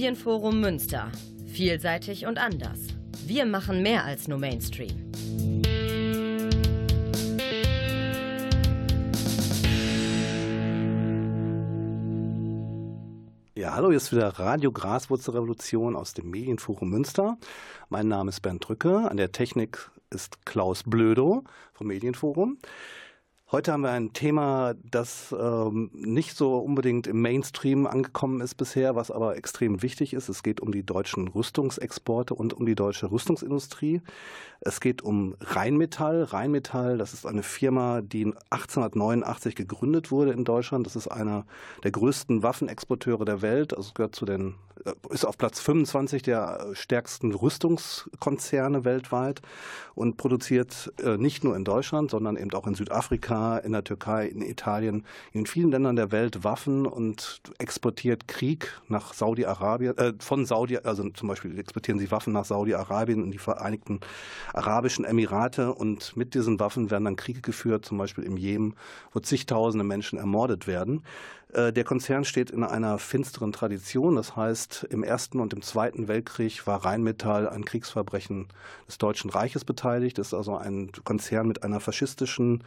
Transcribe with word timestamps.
Medienforum 0.00 0.60
Münster. 0.62 1.12
Vielseitig 1.44 2.24
und 2.24 2.38
anders. 2.38 2.78
Wir 3.26 3.44
machen 3.44 3.82
mehr 3.82 4.02
als 4.02 4.28
nur 4.28 4.38
Mainstream. 4.38 5.12
Ja, 13.54 13.74
hallo, 13.74 13.88
hier 13.88 13.98
ist 13.98 14.10
wieder 14.10 14.28
Radio 14.38 14.72
Graswurzelrevolution 14.72 15.94
aus 15.94 16.14
dem 16.14 16.30
Medienforum 16.30 16.88
Münster. 16.88 17.36
Mein 17.90 18.08
Name 18.08 18.30
ist 18.30 18.40
Bernd 18.40 18.66
Drücke. 18.66 19.10
An 19.10 19.18
der 19.18 19.32
Technik 19.32 19.90
ist 20.08 20.46
Klaus 20.46 20.82
Blödo 20.82 21.44
vom 21.74 21.88
Medienforum. 21.88 22.56
Heute 23.52 23.72
haben 23.72 23.80
wir 23.80 23.90
ein 23.90 24.12
Thema, 24.12 24.74
das 24.88 25.34
ähm, 25.36 25.90
nicht 25.92 26.36
so 26.36 26.58
unbedingt 26.58 27.08
im 27.08 27.20
Mainstream 27.20 27.88
angekommen 27.88 28.40
ist 28.40 28.54
bisher, 28.54 28.94
was 28.94 29.10
aber 29.10 29.36
extrem 29.36 29.82
wichtig 29.82 30.14
ist. 30.14 30.28
Es 30.28 30.44
geht 30.44 30.60
um 30.60 30.70
die 30.70 30.84
deutschen 30.84 31.26
Rüstungsexporte 31.26 32.32
und 32.32 32.54
um 32.54 32.64
die 32.64 32.76
deutsche 32.76 33.10
Rüstungsindustrie. 33.10 34.02
Es 34.60 34.80
geht 34.80 35.02
um 35.02 35.34
Rheinmetall. 35.40 36.22
Rheinmetall, 36.22 36.96
das 36.96 37.12
ist 37.12 37.26
eine 37.26 37.42
Firma, 37.42 38.02
die 38.02 38.26
1889 38.50 39.56
gegründet 39.56 40.12
wurde 40.12 40.30
in 40.30 40.44
Deutschland. 40.44 40.86
Das 40.86 40.94
ist 40.94 41.08
einer 41.08 41.44
der 41.82 41.90
größten 41.90 42.44
Waffenexporteure 42.44 43.24
der 43.24 43.42
Welt. 43.42 43.76
Also 43.76 43.92
gehört 43.94 44.14
zu 44.14 44.26
den, 44.26 44.54
äh, 44.84 44.92
ist 45.08 45.24
auf 45.24 45.38
Platz 45.38 45.60
25 45.60 46.22
der 46.22 46.68
stärksten 46.74 47.32
Rüstungskonzerne 47.32 48.84
weltweit 48.84 49.40
und 49.96 50.18
produziert 50.18 50.92
äh, 51.02 51.16
nicht 51.16 51.42
nur 51.42 51.56
in 51.56 51.64
Deutschland, 51.64 52.10
sondern 52.10 52.36
eben 52.36 52.52
auch 52.52 52.66
in 52.66 52.74
Südafrika, 52.74 53.39
in 53.64 53.72
der 53.72 53.84
Türkei, 53.84 54.26
in 54.26 54.42
Italien, 54.42 55.04
in 55.32 55.46
vielen 55.46 55.70
Ländern 55.70 55.96
der 55.96 56.12
Welt 56.12 56.44
Waffen 56.44 56.86
und 56.86 57.40
exportiert 57.58 58.28
Krieg 58.28 58.80
nach 58.88 59.12
Saudi-Arabien, 59.12 59.96
äh, 59.98 60.12
von 60.18 60.46
Saudi, 60.46 60.78
also 60.78 61.08
zum 61.10 61.28
Beispiel 61.28 61.58
exportieren 61.58 61.98
sie 61.98 62.10
Waffen 62.10 62.32
nach 62.32 62.44
Saudi-Arabien 62.44 63.22
und 63.22 63.30
die 63.30 63.38
Vereinigten 63.38 64.00
Arabischen 64.52 65.04
Emirate 65.04 65.72
und 65.72 66.16
mit 66.16 66.34
diesen 66.34 66.60
Waffen 66.60 66.90
werden 66.90 67.04
dann 67.04 67.16
Kriege 67.16 67.40
geführt, 67.40 67.84
zum 67.84 67.98
Beispiel 67.98 68.24
im 68.24 68.36
Jemen, 68.36 68.74
wo 69.12 69.20
zigtausende 69.20 69.84
Menschen 69.84 70.18
ermordet 70.18 70.66
werden. 70.66 71.02
Äh, 71.52 71.72
der 71.72 71.84
Konzern 71.84 72.24
steht 72.24 72.50
in 72.50 72.62
einer 72.62 72.98
finsteren 72.98 73.52
Tradition. 73.52 74.16
Das 74.16 74.36
heißt, 74.36 74.86
im 74.90 75.02
Ersten 75.02 75.40
und 75.40 75.52
im 75.52 75.62
Zweiten 75.62 76.08
Weltkrieg 76.08 76.66
war 76.66 76.84
Rheinmetall 76.84 77.48
an 77.48 77.64
Kriegsverbrechen 77.64 78.48
des 78.86 78.98
Deutschen 78.98 79.30
Reiches 79.30 79.64
beteiligt. 79.64 80.18
Das 80.18 80.28
ist 80.28 80.34
also 80.34 80.56
ein 80.56 80.90
Konzern 81.04 81.48
mit 81.48 81.62
einer 81.62 81.80
faschistischen, 81.80 82.62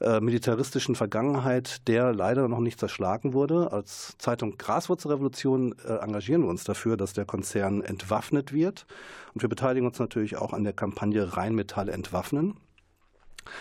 äh, 0.00 0.20
militaristischen 0.20 0.94
Vergangenheit, 0.94 1.86
der 1.88 2.12
leider 2.12 2.48
noch 2.48 2.60
nicht 2.60 2.80
zerschlagen 2.80 3.32
wurde. 3.32 3.72
Als 3.72 4.16
Zeitung 4.18 4.58
Graswurzelrevolution 4.58 5.74
äh, 5.86 5.96
engagieren 5.98 6.42
wir 6.42 6.48
uns 6.48 6.64
dafür, 6.64 6.96
dass 6.96 7.12
der 7.12 7.24
Konzern 7.24 7.82
entwaffnet 7.82 8.52
wird. 8.52 8.86
Und 9.34 9.42
wir 9.42 9.48
beteiligen 9.48 9.86
uns 9.86 9.98
natürlich 9.98 10.36
auch 10.36 10.52
an 10.52 10.64
der 10.64 10.72
Kampagne 10.72 11.36
Rheinmetall 11.36 11.88
entwaffnen. 11.88 12.56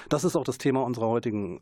Das 0.09 0.23
ist 0.23 0.35
auch 0.35 0.43
das 0.43 0.57
Thema 0.57 0.83
unserer 0.83 1.07
heutigen 1.07 1.61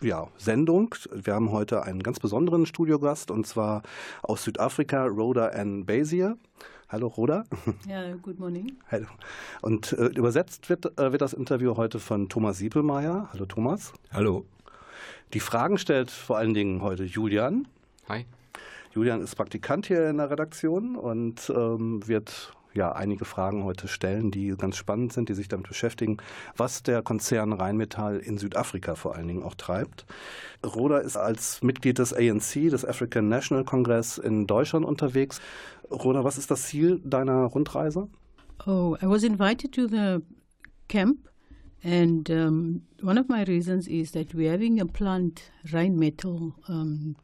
äh, 0.00 0.06
ja, 0.06 0.28
Sendung. 0.36 0.94
Wir 1.12 1.34
haben 1.34 1.52
heute 1.52 1.82
einen 1.82 2.02
ganz 2.02 2.20
besonderen 2.20 2.66
Studiogast 2.66 3.30
und 3.30 3.46
zwar 3.46 3.82
aus 4.22 4.44
Südafrika, 4.44 5.06
Rhoda 5.06 5.48
Ann 5.48 5.86
Bazier. 5.86 6.36
Hallo 6.88 7.08
Rhoda. 7.08 7.44
Ja, 7.88 8.14
good 8.14 8.38
morning. 8.38 8.76
Hallo. 8.90 9.06
Und 9.60 9.92
äh, 9.92 10.06
übersetzt 10.06 10.68
wird, 10.68 10.98
äh, 10.98 11.10
wird 11.10 11.20
das 11.20 11.32
Interview 11.32 11.76
heute 11.76 11.98
von 11.98 12.28
Thomas 12.28 12.58
Siepelmeier. 12.58 13.28
Hallo 13.32 13.44
Thomas. 13.46 13.92
Hallo. 14.12 14.44
Die 15.32 15.40
Fragen 15.40 15.78
stellt 15.78 16.10
vor 16.10 16.38
allen 16.38 16.54
Dingen 16.54 16.82
heute 16.82 17.04
Julian. 17.04 17.66
Hi. 18.08 18.24
Julian 18.94 19.20
ist 19.20 19.34
Praktikant 19.34 19.86
hier 19.86 20.08
in 20.08 20.18
der 20.18 20.30
Redaktion 20.30 20.96
und 20.96 21.52
ähm, 21.54 22.06
wird 22.06 22.52
ja 22.76 22.92
einige 22.92 23.24
Fragen 23.24 23.64
heute 23.64 23.88
stellen, 23.88 24.30
die 24.30 24.54
ganz 24.56 24.76
spannend 24.76 25.12
sind, 25.12 25.28
die 25.28 25.34
sich 25.34 25.48
damit 25.48 25.68
beschäftigen, 25.68 26.18
was 26.56 26.82
der 26.82 27.02
Konzern 27.02 27.52
Rheinmetall 27.52 28.18
in 28.18 28.38
Südafrika 28.38 28.94
vor 28.94 29.14
allen 29.14 29.28
Dingen 29.28 29.42
auch 29.42 29.54
treibt. 29.54 30.06
Roda 30.64 30.98
ist 30.98 31.16
als 31.16 31.62
Mitglied 31.62 31.98
des 31.98 32.12
ANC, 32.12 32.70
des 32.70 32.84
African 32.84 33.28
National 33.28 33.64
Congress 33.64 34.18
in 34.18 34.46
Deutschland 34.46 34.84
unterwegs. 34.84 35.40
Roda, 35.90 36.24
was 36.24 36.38
ist 36.38 36.50
das 36.50 36.66
Ziel 36.66 37.00
deiner 37.04 37.44
Rundreise? 37.46 38.08
Oh, 38.66 38.96
I 39.02 39.06
was 39.06 39.22
invited 39.22 39.72
to 39.72 39.86
the 39.88 40.18
camp 40.88 41.28
and 41.82 42.28
um, 42.30 42.82
one 43.02 43.18
of 43.18 43.28
my 43.28 43.44
reasons 43.44 43.86
is 43.86 44.12
that 44.12 44.34
we're 44.34 44.50
having 44.50 44.80
a 44.80 44.86
plant 44.86 45.52
Rheinmetall 45.66 46.54
um, 46.68 47.16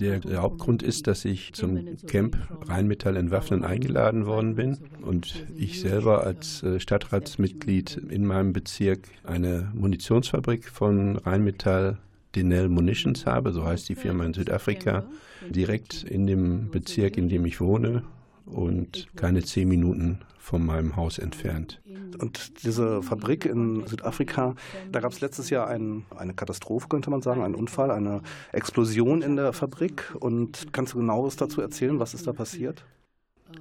Der, 0.00 0.20
der 0.20 0.42
Hauptgrund 0.42 0.82
ist, 0.82 1.06
dass 1.06 1.24
ich 1.24 1.52
zum 1.54 1.96
Camp 2.06 2.36
Rheinmetall 2.66 3.16
entwaffnen 3.16 3.64
eingeladen 3.64 4.26
worden 4.26 4.54
bin 4.54 4.78
und 5.02 5.46
ich 5.56 5.80
selber 5.80 6.24
als 6.24 6.62
äh, 6.62 6.78
Stadtratsmitglied 6.78 7.96
in 8.10 8.26
meinem 8.26 8.52
Bezirk 8.52 9.08
eine 9.24 9.72
Munitionsfabrik 9.74 10.68
von 10.68 11.16
Rheinmetall 11.16 11.98
Denel 12.34 12.68
Munitions 12.68 13.24
habe, 13.24 13.52
so 13.52 13.64
heißt 13.64 13.88
die 13.88 13.94
Firma 13.94 14.24
in 14.24 14.34
Südafrika, 14.34 15.04
direkt 15.48 16.02
in 16.04 16.26
dem 16.26 16.70
Bezirk, 16.70 17.16
in 17.16 17.28
dem 17.28 17.46
ich 17.46 17.60
wohne 17.60 18.02
und 18.44 19.08
keine 19.16 19.42
zehn 19.42 19.68
Minuten 19.68 20.18
von 20.46 20.64
meinem 20.64 20.94
Haus 20.94 21.18
entfernt. 21.18 21.82
Und 22.20 22.62
diese 22.62 23.02
Fabrik 23.02 23.46
in 23.46 23.84
Südafrika, 23.84 24.54
da 24.92 25.00
gab 25.00 25.10
es 25.10 25.20
letztes 25.20 25.50
Jahr 25.50 25.66
ein, 25.66 26.06
eine 26.16 26.34
Katastrophe, 26.34 26.86
könnte 26.86 27.10
man 27.10 27.20
sagen, 27.20 27.42
einen 27.42 27.56
Unfall, 27.56 27.90
eine 27.90 28.22
Explosion 28.52 29.22
in 29.22 29.34
der 29.34 29.52
Fabrik. 29.52 30.14
Und 30.20 30.72
kannst 30.72 30.94
du 30.94 30.98
genaues 30.98 31.34
dazu 31.34 31.60
erzählen, 31.60 31.98
was 31.98 32.14
ist 32.14 32.28
da 32.28 32.32
passiert? 32.32 32.84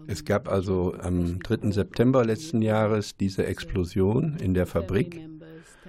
Es 0.06 0.26
gab 0.26 0.48
also 0.48 0.94
am 1.02 1.40
3. 1.40 1.72
September 1.72 2.24
letzten 2.24 2.62
Jahres 2.62 3.18
diese 3.18 3.48
Explosion 3.48 4.38
in 4.40 4.54
der 4.54 4.68
Fabrik. 4.68 5.28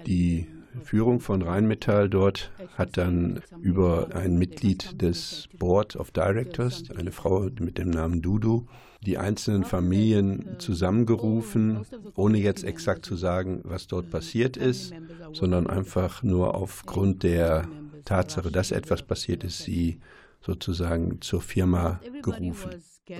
Die 0.06 0.46
Führung 0.82 1.20
von 1.20 1.42
Rheinmetall 1.42 2.08
dort 2.08 2.50
hat 2.78 2.96
dann 2.96 3.42
über 3.60 4.14
ein 4.14 4.38
Mitglied 4.38 5.02
des 5.02 5.46
Board 5.58 5.96
of 5.96 6.10
Directors, 6.10 6.84
eine 6.96 7.12
Frau 7.12 7.50
mit 7.60 7.76
dem 7.76 7.90
Namen 7.90 8.22
Dudu, 8.22 8.66
die 9.04 9.18
einzelnen 9.18 9.64
Familien 9.64 10.56
zusammengerufen, 10.58 11.84
ohne 12.14 12.38
jetzt 12.38 12.64
exakt 12.64 13.04
zu 13.04 13.16
sagen, 13.16 13.60
was 13.64 13.86
dort 13.86 14.10
passiert 14.10 14.56
ist, 14.56 14.92
sondern 15.32 15.66
einfach 15.66 16.22
nur 16.22 16.54
aufgrund 16.54 17.22
der 17.22 17.68
Tatsache, 18.04 18.50
dass 18.50 18.70
etwas 18.70 19.02
passiert 19.02 19.44
ist, 19.44 19.58
sie 19.58 19.98
sozusagen 20.40 21.20
zur 21.20 21.40
Firma 21.40 22.00
gerufen. 22.22 22.70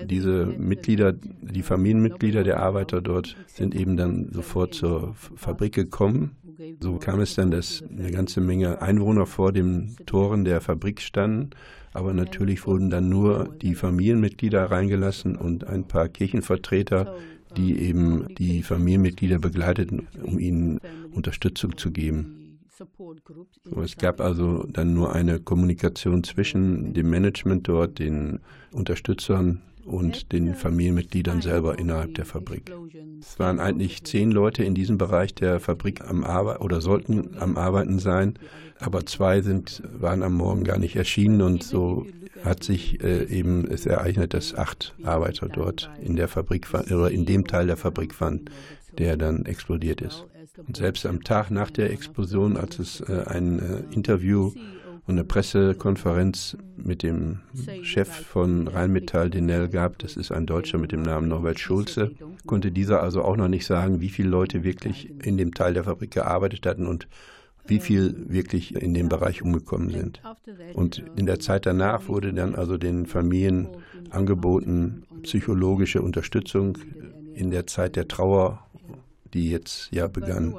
Diese 0.05 0.45
Mitglieder, 0.45 1.13
die 1.13 1.63
Familienmitglieder 1.63 2.43
der 2.43 2.59
Arbeiter 2.59 3.01
dort 3.01 3.37
sind 3.47 3.73
eben 3.73 3.95
dann 3.95 4.29
sofort 4.33 4.73
zur 4.73 5.15
Fabrik 5.15 5.73
gekommen. 5.73 6.35
So 6.81 6.97
kam 6.97 7.21
es 7.21 7.35
dann, 7.35 7.51
dass 7.51 7.83
eine 7.89 8.11
ganze 8.11 8.41
Menge 8.41 8.81
Einwohner 8.81 9.25
vor 9.25 9.53
den 9.53 9.95
Toren 10.05 10.43
der 10.43 10.59
Fabrik 10.59 11.01
standen 11.01 11.51
aber 11.97 12.13
natürlich 12.13 12.67
wurden 12.67 12.91
dann 12.91 13.09
nur 13.09 13.55
die 13.59 13.73
Familienmitglieder 13.73 14.69
reingelassen 14.69 15.35
und 15.35 15.65
ein 15.65 15.87
paar 15.87 16.07
Kirchenvertreter, 16.09 17.15
die 17.57 17.79
eben 17.79 18.27
die 18.35 18.61
Familienmitglieder 18.61 19.39
begleiteten, 19.39 20.07
um 20.21 20.37
ihnen 20.37 20.79
Unterstützung 21.11 21.75
zu 21.75 21.89
geben. 21.89 22.59
Es 23.83 23.97
gab 23.97 24.21
also 24.21 24.63
dann 24.71 24.93
nur 24.93 25.13
eine 25.13 25.39
Kommunikation 25.39 26.23
zwischen 26.23 26.93
dem 26.93 27.09
Management 27.09 27.67
dort, 27.67 27.97
den 27.97 28.41
Unterstützern 28.71 29.63
und 29.87 30.31
den 30.33 30.53
Familienmitgliedern 30.53 31.41
selber 31.41 31.79
innerhalb 31.79 32.13
der 32.13 32.25
Fabrik. 32.25 32.71
Es 33.19 33.39
waren 33.39 33.59
eigentlich 33.59 34.03
zehn 34.03 34.31
Leute 34.31 34.63
in 34.63 34.75
diesem 34.75 34.97
Bereich 34.99 35.33
der 35.33 35.59
Fabrik 35.59 36.01
am 36.07 36.23
Arbeiten 36.23 36.61
oder 36.61 36.81
sollten 36.81 37.37
am 37.39 37.57
Arbeiten 37.57 37.97
sein, 37.97 38.37
aber 38.79 39.05
zwei 39.05 39.41
sind, 39.41 39.81
waren 39.99 40.23
am 40.23 40.33
Morgen 40.33 40.63
gar 40.63 40.77
nicht 40.77 40.95
erschienen 40.95 41.41
und 41.41 41.63
so 41.63 42.05
hat 42.43 42.63
sich 42.63 43.03
äh, 43.03 43.25
eben 43.25 43.65
es 43.69 43.85
ereignet, 43.85 44.33
dass 44.33 44.53
acht 44.55 44.95
Arbeiter 45.03 45.47
dort 45.49 45.89
in 46.01 46.15
der 46.15 46.27
Fabrik 46.27 46.67
oder 46.73 47.09
in 47.11 47.25
dem 47.25 47.47
Teil 47.47 47.67
der 47.67 47.77
Fabrik 47.77 48.19
waren, 48.21 48.41
der 48.97 49.17
dann 49.17 49.45
explodiert 49.45 50.01
ist. 50.01 50.25
Und 50.65 50.77
selbst 50.77 51.05
am 51.05 51.23
Tag 51.23 51.51
nach 51.51 51.69
der 51.69 51.91
Explosion, 51.91 52.57
als 52.57 52.79
es 52.79 53.01
äh, 53.01 53.23
ein 53.27 53.59
äh, 53.59 53.93
Interview 53.93 54.51
und 55.05 55.13
eine 55.13 55.23
Pressekonferenz 55.23 56.57
mit 56.75 57.01
dem 57.01 57.39
Chef 57.81 58.09
von 58.09 58.67
Rheinmetall, 58.67 59.29
Denel, 59.29 59.69
gab. 59.69 59.99
Das 59.99 60.17
ist 60.17 60.31
ein 60.31 60.45
Deutscher 60.45 60.77
mit 60.77 60.91
dem 60.91 61.01
Namen 61.01 61.29
Norbert 61.29 61.59
Schulze. 61.59 62.11
Konnte 62.45 62.71
dieser 62.71 63.01
also 63.01 63.23
auch 63.23 63.37
noch 63.37 63.47
nicht 63.47 63.65
sagen, 63.65 64.01
wie 64.01 64.09
viele 64.09 64.29
Leute 64.29 64.63
wirklich 64.63 65.09
in 65.25 65.37
dem 65.37 65.53
Teil 65.53 65.73
der 65.73 65.85
Fabrik 65.85 66.11
gearbeitet 66.11 66.65
hatten 66.65 66.87
und 66.87 67.07
wie 67.67 67.79
viel 67.79 68.15
wirklich 68.27 68.75
in 68.75 68.93
dem 68.93 69.09
Bereich 69.09 69.41
umgekommen 69.41 69.89
sind. 69.89 70.21
Und 70.73 71.03
in 71.15 71.25
der 71.25 71.39
Zeit 71.39 71.65
danach 71.65 72.07
wurde 72.07 72.33
dann 72.33 72.55
also 72.55 72.77
den 72.77 73.05
Familien 73.05 73.67
angeboten, 74.09 75.03
psychologische 75.23 76.01
Unterstützung 76.01 76.77
in 77.33 77.51
der 77.51 77.67
Zeit 77.67 77.95
der 77.95 78.07
Trauer 78.07 78.67
die 79.33 79.49
jetzt 79.49 79.89
ja 79.91 80.07
begann. 80.07 80.55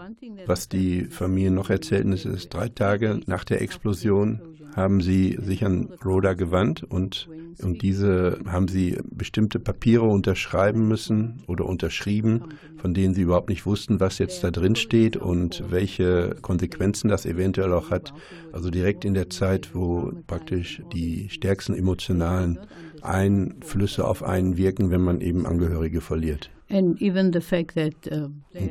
Was 0.46 0.68
die 0.68 1.04
Familien 1.04 1.54
noch 1.54 1.70
erzählten, 1.70 2.12
ist, 2.12 2.24
ist 2.24 2.52
drei 2.52 2.68
Tage 2.68 3.20
nach 3.26 3.44
der 3.44 3.62
Explosion 3.62 4.40
haben 4.78 5.00
sie 5.00 5.36
sich 5.42 5.64
an 5.64 5.88
Rhoda 6.04 6.34
gewandt 6.34 6.84
und, 6.84 7.28
und 7.60 7.82
diese 7.82 8.38
haben 8.46 8.68
sie 8.68 8.98
bestimmte 9.10 9.58
Papiere 9.58 10.04
unterschreiben 10.04 10.86
müssen 10.86 11.42
oder 11.46 11.66
unterschrieben, 11.66 12.54
von 12.76 12.94
denen 12.94 13.12
sie 13.12 13.22
überhaupt 13.22 13.48
nicht 13.48 13.66
wussten, 13.66 14.00
was 14.00 14.18
jetzt 14.18 14.42
da 14.44 14.50
drin 14.50 14.76
steht 14.76 15.16
und 15.16 15.64
welche 15.68 16.36
Konsequenzen 16.40 17.08
das 17.08 17.26
eventuell 17.26 17.72
auch 17.72 17.90
hat. 17.90 18.14
Also 18.52 18.70
direkt 18.70 19.04
in 19.04 19.14
der 19.14 19.28
Zeit, 19.28 19.74
wo 19.74 20.12
praktisch 20.26 20.82
die 20.92 21.28
stärksten 21.28 21.74
emotionalen 21.74 22.58
Einflüsse 23.02 24.06
auf 24.06 24.22
einen 24.22 24.56
wirken, 24.56 24.90
wenn 24.90 25.02
man 25.02 25.20
eben 25.20 25.44
Angehörige 25.46 26.00
verliert. 26.00 26.50
Uh, 26.70 26.76
und 26.76 27.00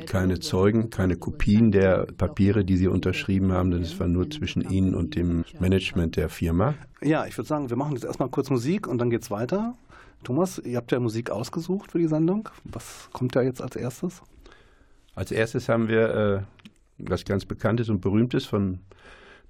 keine 0.06 0.38
Zeugen, 0.38 0.90
keine 0.90 1.16
Kopien 1.16 1.72
der 1.72 2.06
Papiere, 2.16 2.64
die 2.64 2.76
sie 2.76 2.86
unterschrieben 2.86 3.50
haben, 3.52 3.72
denn 3.72 3.82
es 3.82 3.98
war 3.98 4.06
nur 4.06 4.30
zwischen 4.30 4.70
ihnen 4.70 4.94
und 4.94 5.16
dem 5.16 5.44
Management 5.58 6.14
der 6.16 6.28
Firma. 6.28 6.74
Ja, 7.02 7.26
ich 7.26 7.36
würde 7.36 7.48
sagen, 7.48 7.70
wir 7.70 7.76
machen 7.76 7.94
jetzt 7.94 8.04
erstmal 8.04 8.28
kurz 8.28 8.50
Musik 8.50 8.86
und 8.86 8.98
dann 8.98 9.10
geht's 9.10 9.32
weiter. 9.32 9.74
Thomas, 10.22 10.58
ihr 10.58 10.76
habt 10.76 10.92
ja 10.92 11.00
Musik 11.00 11.30
ausgesucht 11.30 11.92
für 11.92 11.98
die 11.98 12.08
Sendung. 12.08 12.48
Was 12.64 13.08
kommt 13.12 13.34
da 13.34 13.42
jetzt 13.42 13.62
als 13.62 13.74
erstes? 13.74 14.22
Als 15.14 15.32
erstes 15.32 15.68
haben 15.68 15.88
wir 15.88 16.14
äh, 16.14 16.40
was 16.98 17.24
ganz 17.24 17.44
Bekanntes 17.44 17.88
und 17.88 18.00
Berühmtes 18.00 18.44
von 18.44 18.80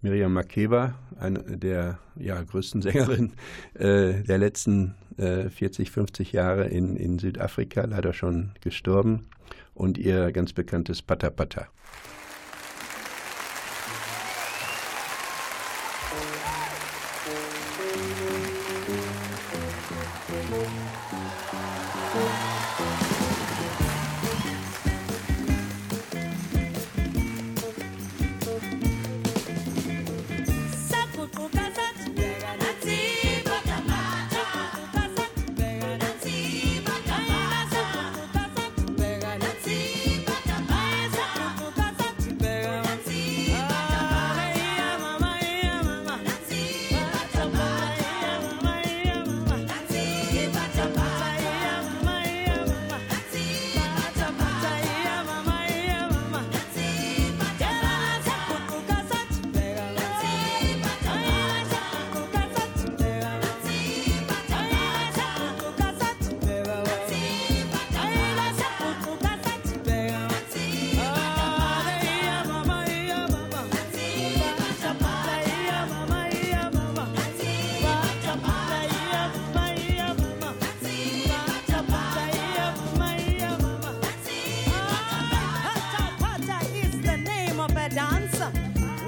Miriam 0.01 0.33
Makeba, 0.33 0.95
eine 1.19 1.41
der 1.41 1.99
ja, 2.17 2.41
größten 2.41 2.83
Sängerinnen 2.83 3.33
äh, 3.75 4.23
der 4.23 4.39
letzten 4.39 4.95
äh, 5.17 5.49
40, 5.49 5.91
50 5.91 6.33
Jahre 6.33 6.69
in, 6.69 6.97
in 6.97 7.19
Südafrika, 7.19 7.85
leider 7.85 8.13
schon 8.13 8.53
gestorben, 8.61 9.27
und 9.75 9.99
ihr 9.99 10.33
ganz 10.33 10.53
bekanntes 10.53 11.03
Pata 11.03 11.31
Pata. 11.31 11.69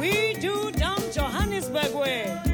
We 0.00 0.32
do 0.32 0.70
down 0.73 0.99
Johannesburg 1.12 1.94
way. 1.94 2.50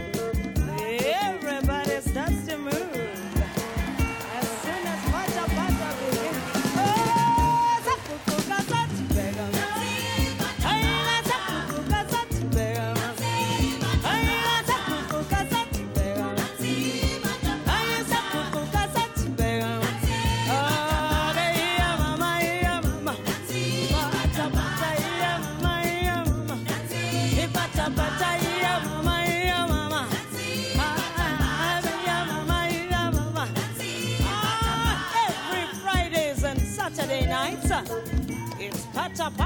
up. 39.20 39.45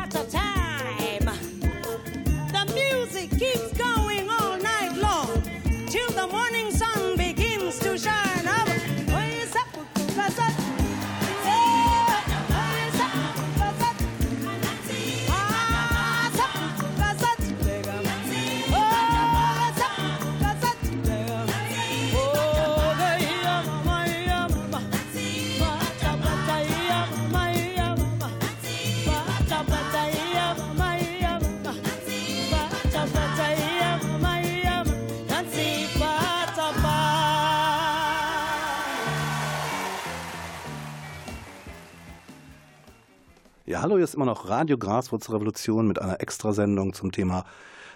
Hallo, 43.81 43.97
hier 43.97 44.05
ist 44.05 44.15
immer 44.15 44.27
noch 44.27 44.51
Radio 44.51 44.77
Graswurzrevolution 44.77 45.87
mit 45.87 46.03
einer 46.03 46.21
Extrasendung 46.21 46.93
zum 46.93 47.13
Thema 47.13 47.45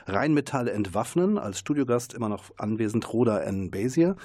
Rheinmetall 0.07 0.69
entwaffnen. 0.69 1.37
Als 1.37 1.59
Studiogast 1.59 2.15
immer 2.15 2.31
noch 2.31 2.45
anwesend 2.57 3.13
Roda 3.13 3.41
N. 3.41 3.71
Basier. 3.71 4.17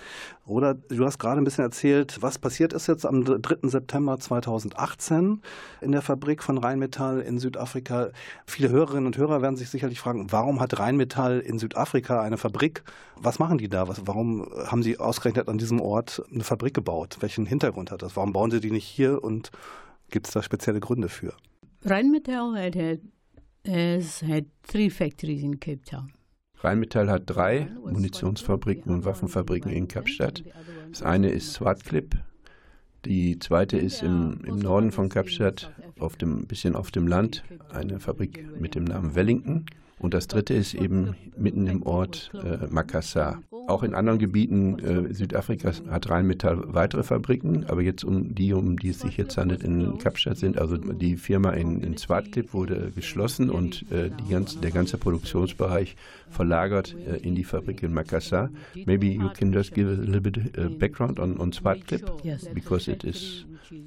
Roda, 0.48 0.76
du 0.76 1.06
hast 1.06 1.20
gerade 1.20 1.42
ein 1.42 1.44
bisschen 1.44 1.66
erzählt, 1.66 2.22
was 2.22 2.40
passiert 2.40 2.72
ist 2.72 2.88
jetzt 2.88 3.06
am 3.06 3.26
3. 3.26 3.68
September 3.68 4.18
2018 4.18 5.42
in 5.82 5.92
der 5.92 6.02
Fabrik 6.02 6.44
von 6.44 6.58
Rheinmetall 6.58 7.20
in 7.20 7.40
Südafrika. 7.40 8.12
Viele 8.46 8.70
Hörerinnen 8.70 9.06
und 9.06 9.18
Hörer 9.18 9.42
werden 9.42 9.58
sich 9.58 9.70
sicherlich 9.70 10.00
fragen, 10.00 10.32
warum 10.32 10.62
hat 10.62 10.80
Rheinmetall 10.80 11.40
in 11.40 11.60
Südafrika 11.60 12.22
eine 12.22 12.38
Fabrik? 12.38 12.84
Was 13.18 13.38
machen 13.38 13.58
die 13.58 13.68
da? 13.68 13.90
Was, 13.90 14.02
warum 14.06 14.48
haben 14.68 14.82
sie 14.82 14.98
ausgerechnet 14.98 15.50
an 15.50 15.58
diesem 15.58 15.82
Ort 15.82 16.24
eine 16.34 16.46
Fabrik 16.46 16.74
gebaut? 16.74 17.18
Welchen 17.20 17.46
Hintergrund 17.46 17.92
hat 17.92 18.02
das? 18.02 18.16
Warum 18.16 18.32
bauen 18.32 18.50
sie 18.50 18.62
die 18.62 18.72
nicht 18.72 18.88
hier 18.88 19.22
und 19.22 19.52
Gibt 20.10 20.28
es 20.28 20.34
da 20.34 20.44
spezielle 20.44 20.80
Gründe 20.80 21.10
für? 21.10 21.34
Rheinmetall 21.86 22.56
had, 22.56 22.76
had, 22.76 23.00
has 23.68 24.22
had 24.22 24.46
three 24.64 24.90
factories 24.90 25.44
in 25.44 25.60
Cape 25.60 25.82
Town. 25.84 26.12
Rheinmetall 26.62 27.10
hat 27.10 27.24
drei 27.26 27.70
Munitionsfabriken 27.84 28.92
und 28.92 29.06
Waffenfabriken 29.06 29.72
in 29.72 29.88
Kapstadt. 29.88 30.44
Das 30.92 31.04
eine 31.04 31.30
ist 31.30 31.54
Swartklip, 31.54 32.18
die 33.06 33.40
zweite 33.40 33.78
ist 33.78 34.04
im, 34.04 34.42
im 34.46 34.58
Norden 34.58 34.92
von 34.92 35.08
Kapstadt, 35.08 35.72
auf 36.00 36.18
dem 36.18 36.48
bisschen 36.48 36.76
auf 36.76 36.92
dem 36.92 37.08
Land, 37.08 37.44
eine 37.70 38.00
Fabrik 38.00 38.46
mit 38.60 38.76
dem 38.76 38.84
Namen 38.84 39.16
Wellington. 39.16 39.66
Und 40.00 40.14
das 40.14 40.28
dritte 40.28 40.54
ist 40.54 40.74
eben 40.74 41.16
mitten 41.38 41.68
im 41.68 41.84
Ort 41.84 42.32
äh, 42.34 42.68
Makassar. 42.70 43.44
Auch 43.68 43.84
in 43.84 43.94
anderen 43.94 44.18
Gebieten 44.18 44.80
äh, 44.80 45.14
Südafrikas 45.14 45.84
hat 45.90 46.10
Rheinmetall 46.10 46.74
weitere 46.74 47.04
Fabriken, 47.04 47.66
aber 47.66 47.82
jetzt 47.82 48.04
um 48.04 48.34
die, 48.34 48.54
um 48.54 48.80
die 48.80 48.90
es 48.90 49.02
sich 49.02 49.18
jetzt 49.18 49.38
handelt, 49.38 49.64
in 49.64 49.98
Kapstadt 50.00 50.38
sind, 50.38 50.58
also 50.58 50.78
die 50.78 51.18
Firma 51.18 51.52
in, 51.52 51.82
in 51.82 51.98
Zwartklip 51.98 52.54
wurde 52.54 52.92
geschlossen 52.96 53.50
und 53.50 53.86
äh, 53.92 54.10
ganze, 54.30 54.60
der 54.60 54.72
ganze 54.72 54.98
Produktionsbereich 54.98 55.96
verlagert 56.30 56.96
äh, 57.06 57.18
in 57.18 57.36
die 57.36 57.44
Fabrik 57.44 57.84
in 57.84 57.94
Makassar. 57.94 58.50
Maybe 58.86 59.08
you 59.08 59.30
can 59.30 59.52
just 59.52 59.74
give 59.74 59.90
a 59.90 60.02
little 60.02 60.22
bit 60.22 60.58
uh, 60.58 60.70
background 60.70 61.20
on, 61.20 61.38
on 61.40 61.52
Zwartklip, 61.52 62.10
because 62.54 62.90
it 62.90 63.04
is 63.04 63.46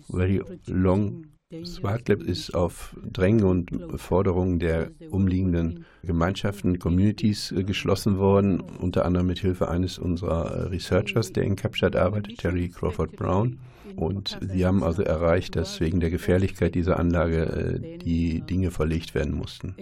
very 0.08 0.42
long 0.66 1.24
SmartLab 1.64 2.22
ist 2.22 2.54
auf 2.54 2.96
Drängen 3.04 3.44
und 3.44 4.00
Forderungen 4.00 4.58
der 4.58 4.90
umliegenden 5.10 5.84
Gemeinschaften, 6.02 6.78
Communities 6.78 7.52
äh, 7.52 7.64
geschlossen 7.64 8.18
worden, 8.18 8.60
unter 8.60 9.04
anderem 9.04 9.26
mit 9.26 9.38
Hilfe 9.38 9.68
eines 9.68 9.98
unserer 9.98 10.70
Researchers, 10.70 11.32
der 11.32 11.44
in 11.44 11.56
Kapstadt 11.56 11.96
arbeitet, 11.96 12.38
Terry 12.38 12.68
Crawford 12.68 13.12
Brown. 13.16 13.58
Und 13.96 14.38
sie 14.40 14.64
haben 14.64 14.82
also 14.82 15.02
erreicht, 15.02 15.54
dass 15.54 15.80
wegen 15.80 16.00
der 16.00 16.10
Gefährlichkeit 16.10 16.74
dieser 16.74 16.98
Anlage 16.98 17.80
äh, 17.82 17.98
die 17.98 18.40
Dinge 18.40 18.70
verlegt 18.70 19.14
werden 19.14 19.34
mussten. 19.34 19.74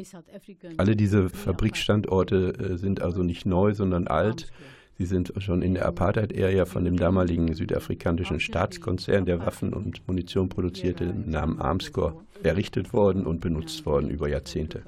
Alle 0.77 0.97
diese 0.97 1.29
Fabrikstandorte 1.29 2.55
äh, 2.59 2.77
sind 2.77 3.03
also 3.03 3.23
nicht 3.23 3.47
neu, 3.47 3.73
sondern 3.75 4.09
alt. 4.09 4.51
Sie 5.01 5.07
sind 5.07 5.33
schon 5.39 5.63
in 5.63 5.73
der 5.73 5.87
Apartheid-Ära 5.87 6.67
von 6.67 6.85
dem 6.85 6.99
damaligen 6.99 7.55
südafrikanischen 7.55 8.39
Staatskonzern, 8.39 9.25
der 9.25 9.39
Waffen 9.39 9.73
und 9.73 10.07
Munition 10.07 10.51
produzierte, 10.51 11.05
im 11.05 11.31
Namen 11.31 11.59
Armscore, 11.59 12.21
errichtet 12.43 12.93
worden 12.93 13.25
und 13.25 13.41
benutzt 13.41 13.87
worden 13.87 14.11
über 14.11 14.29
Jahrzehnte. 14.29 14.83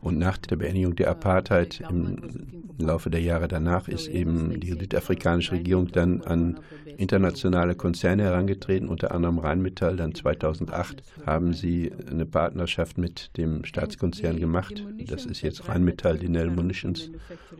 Und 0.00 0.16
nach 0.16 0.38
der 0.38 0.56
Beendigung 0.56 0.96
der 0.96 1.10
Apartheid 1.10 1.82
im 1.90 2.61
Laufe 2.78 3.10
der 3.10 3.20
Jahre 3.20 3.48
danach 3.48 3.88
ist 3.88 4.08
eben 4.08 4.58
die 4.60 4.70
südafrikanische 4.72 5.52
Regierung 5.52 5.88
dann 5.92 6.22
an 6.22 6.60
internationale 6.96 7.74
Konzerne 7.74 8.24
herangetreten, 8.24 8.88
unter 8.88 9.12
anderem 9.12 9.38
Rheinmetall. 9.38 9.96
Dann 9.96 10.14
2008 10.14 11.02
haben 11.26 11.54
sie 11.54 11.92
eine 12.10 12.26
Partnerschaft 12.26 12.98
mit 12.98 13.36
dem 13.36 13.64
Staatskonzern 13.64 14.38
gemacht. 14.38 14.84
Das 15.08 15.26
ist 15.26 15.42
jetzt 15.42 15.68
Rheinmetall 15.68 16.18
Dinell 16.18 16.50
Munitions. 16.50 17.10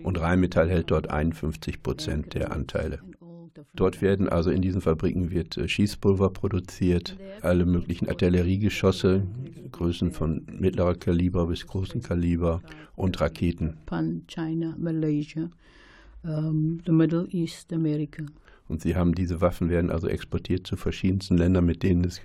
Und 0.02 0.20
Rheinmetall 0.20 0.70
hält 0.70 0.90
dort 0.90 1.10
51 1.10 1.82
Prozent 1.82 2.34
der 2.34 2.52
Anteile. 2.52 3.00
Dort 3.74 4.02
werden 4.02 4.28
also 4.28 4.50
in 4.50 4.62
diesen 4.62 4.80
Fabriken 4.80 5.30
wird 5.30 5.56
äh, 5.56 5.68
Schießpulver 5.68 6.30
produziert, 6.30 7.16
alle 7.40 7.64
möglichen 7.64 8.08
Artilleriegeschosse, 8.08 9.22
Größen 9.72 10.12
von 10.12 10.46
mittlerer 10.58 10.94
Kaliber 10.94 11.46
bis 11.46 11.66
großen 11.66 12.02
Kaliber 12.02 12.62
und 12.94 13.20
Raketen. 13.20 13.78
Japan, 13.80 14.22
China, 14.28 14.74
Malaysia, 14.78 15.50
um, 16.22 16.80
the 16.86 16.92
Middle 16.92 17.26
East, 17.30 17.72
America. 17.72 18.24
Und 18.68 18.82
sie 18.82 18.94
haben 18.94 19.14
diese 19.14 19.40
Waffen 19.40 19.68
werden 19.68 19.90
also 19.90 20.08
exportiert 20.08 20.66
zu 20.66 20.76
verschiedensten 20.76 21.36
Ländern, 21.36 21.66
mit 21.66 21.82
denen 21.82 22.04
es 22.04 22.20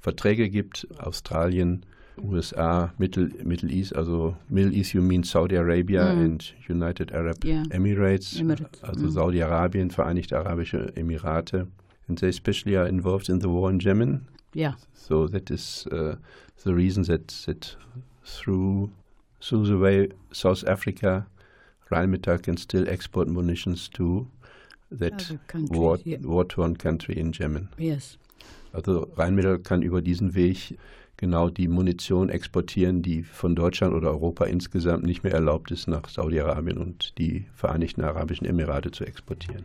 Verträge 0.00 0.50
gibt, 0.50 0.86
Australien, 0.98 1.86
USA, 2.22 2.92
Middle, 2.98 3.30
Middle 3.44 3.70
East, 3.70 3.94
also 3.94 4.36
Middle 4.48 4.72
East, 4.72 4.94
you 4.94 5.02
mean 5.02 5.22
Saudi 5.22 5.56
Arabia 5.56 6.04
mm. 6.04 6.24
and 6.24 6.54
United 6.68 7.12
Arab 7.12 7.44
yeah. 7.44 7.62
Emirates, 7.70 8.38
Emirates, 8.38 8.82
also 8.82 9.06
mm. 9.06 9.10
Saudi-Arabien, 9.10 9.90
Vereinigte 9.90 10.36
Arabische 10.36 10.92
Emirate. 10.96 11.66
And 12.08 12.18
they 12.18 12.28
especially 12.28 12.76
are 12.76 12.88
involved 12.88 13.28
in 13.28 13.40
the 13.40 13.48
war 13.48 13.68
in 13.68 13.80
Yemen. 13.80 14.28
Yeah. 14.54 14.74
So 14.94 15.26
that 15.28 15.50
is 15.50 15.86
uh, 15.88 16.16
the 16.64 16.74
reason 16.74 17.04
that, 17.04 17.28
that 17.46 17.76
through, 18.24 18.90
through 19.40 19.66
the 19.66 19.78
way 19.78 20.08
South 20.32 20.64
Africa, 20.66 21.26
Rheinmetall 21.90 22.42
can 22.42 22.56
still 22.56 22.88
export 22.88 23.28
munitions 23.28 23.88
to 23.90 24.26
that 24.90 25.38
war, 25.70 25.98
yeah. 26.04 26.18
war-torn 26.20 26.76
country 26.76 27.16
in 27.16 27.32
Yemen. 27.32 27.68
Yes. 27.78 28.18
Also 28.72 29.08
Rheinmetall 29.16 29.58
kann 29.58 29.82
über 29.82 30.02
diesen 30.02 30.34
Weg 30.34 30.78
genau 31.16 31.48
die 31.48 31.68
Munition 31.68 32.28
exportieren, 32.28 33.02
die 33.02 33.22
von 33.22 33.54
Deutschland 33.54 33.94
oder 33.94 34.10
Europa 34.10 34.44
insgesamt 34.44 35.04
nicht 35.04 35.24
mehr 35.24 35.32
erlaubt 35.32 35.70
ist, 35.70 35.88
nach 35.88 36.08
Saudi-Arabien 36.08 36.78
und 36.78 37.16
die 37.18 37.46
Vereinigten 37.54 38.02
Arabischen 38.02 38.46
Emirate 38.46 38.90
zu 38.90 39.04
exportieren. 39.04 39.64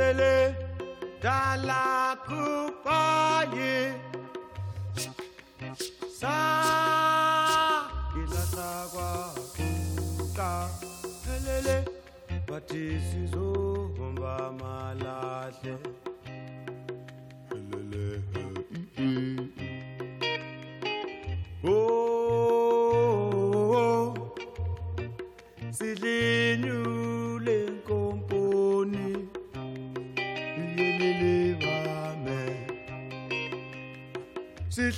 révélé 0.00 0.54
dans 1.22 1.66
la 1.66 2.16
coupaille. 2.26 3.92
Sa 6.20 6.38
kilatagwa 8.12 9.34
kuka 9.56 10.68
helele 11.26 11.84
batisizo 12.48 13.90
bomba 13.96 14.52
malahle. 14.60 15.78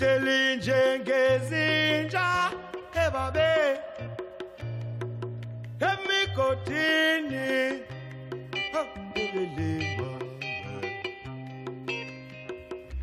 Sihleli 0.02 0.56
njengezinja 0.56 2.28
ebabe 3.06 3.52
emigodini 5.90 7.50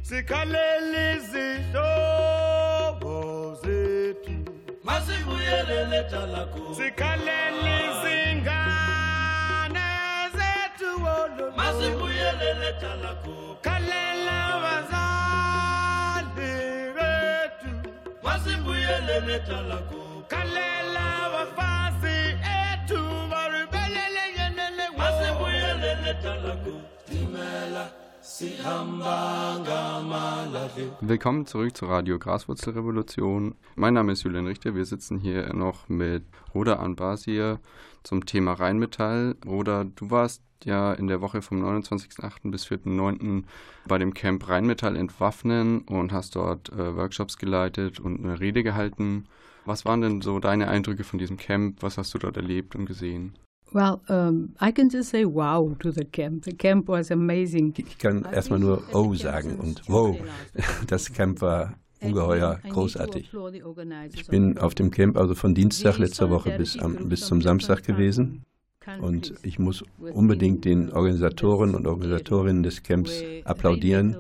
sikhaleli 0.02 1.04
izihlobo 1.18 3.16
zethu. 3.64 4.32
Masibuyelele 4.84 6.04
talako 6.12 6.76
sikhaleli 6.76 7.76
izingane 7.90 9.88
zethu 10.36 10.92
masibuyelele 11.58 12.72
talako 12.82 13.49
Willkommen 31.02 31.46
zurück 31.46 31.76
zur 31.76 31.90
Radio 31.90 32.20
Graswurzelrevolution. 32.20 33.56
Mein 33.76 33.94
Name 33.94 34.12
ist 34.12 34.24
Julian 34.24 34.48
Richter. 34.48 34.76
Wir 34.76 34.86
sitzen 34.86 35.18
hier 35.20 35.54
noch 35.54 35.90
mit 35.90 36.24
Roda 36.54 36.76
Anbasir 36.76 37.60
zum 38.04 38.26
Thema 38.26 38.54
Rheinmetall. 38.54 39.36
Roda, 39.46 39.84
du 39.84 40.12
warst 40.12 40.44
ja 40.66 40.94
in 40.94 41.08
der 41.08 41.22
Woche 41.22 41.42
vom 41.42 41.64
29.08. 41.64 42.52
bis 42.52 42.66
4.09. 42.68 43.44
bei 43.88 43.98
dem 43.98 44.14
Camp 44.14 44.48
Rheinmetall 44.48 44.96
entwaffnen 44.96 45.82
und 45.82 46.12
hast 46.12 46.36
dort 46.36 46.70
äh, 46.70 46.96
Workshops 46.96 47.38
geleitet 47.38 48.00
und 48.00 48.24
eine 48.24 48.40
Rede 48.40 48.64
gehalten. 48.64 49.26
Was 49.66 49.86
waren 49.86 50.02
denn 50.02 50.22
so 50.22 50.40
deine 50.40 50.68
Eindrücke 50.68 51.04
von 51.04 51.20
diesem 51.20 51.38
Camp? 51.38 51.82
Was 51.82 51.98
hast 51.98 52.14
du 52.14 52.18
dort 52.18 52.38
erlebt 52.38 52.76
und 52.76 52.86
gesehen? 52.86 53.38
Well, 53.72 54.00
um, 54.10 54.56
I 54.60 54.72
can 54.72 54.90
just 54.90 55.10
say 55.12 55.24
wow 55.26 55.78
to 55.80 55.92
the 55.92 56.04
camp. 56.04 56.46
The 56.46 56.54
camp 56.54 56.88
was 56.88 57.12
amazing. 57.12 57.74
Ich 57.78 58.00
kann 58.00 58.26
erstmal 58.26 58.60
nur 58.60 58.84
oh 58.94 59.14
sagen 59.14 59.58
und 59.58 59.88
wow. 59.88 60.18
Das 60.88 61.14
Camp 61.14 61.42
war 61.42 61.76
ungeheuer 62.02 62.60
großartig. 62.68 63.32
Ich 64.14 64.28
bin 64.28 64.58
auf 64.58 64.74
dem 64.74 64.90
Camp 64.90 65.18
also 65.18 65.36
von 65.36 65.54
Dienstag 65.54 65.98
letzter 66.00 66.30
Woche 66.30 66.58
bis, 66.58 66.80
am, 66.80 67.10
bis 67.10 67.22
zum 67.28 67.42
Samstag 67.42 67.84
gewesen. 67.84 68.44
Und 69.02 69.34
ich 69.44 69.60
muss 69.60 69.84
unbedingt 70.00 70.64
den 70.64 70.92
Organisatoren 70.92 71.76
und 71.76 71.86
Organisatorinnen 71.86 72.64
des 72.64 72.82
Camps 72.82 73.24
applaudieren. 73.44 74.16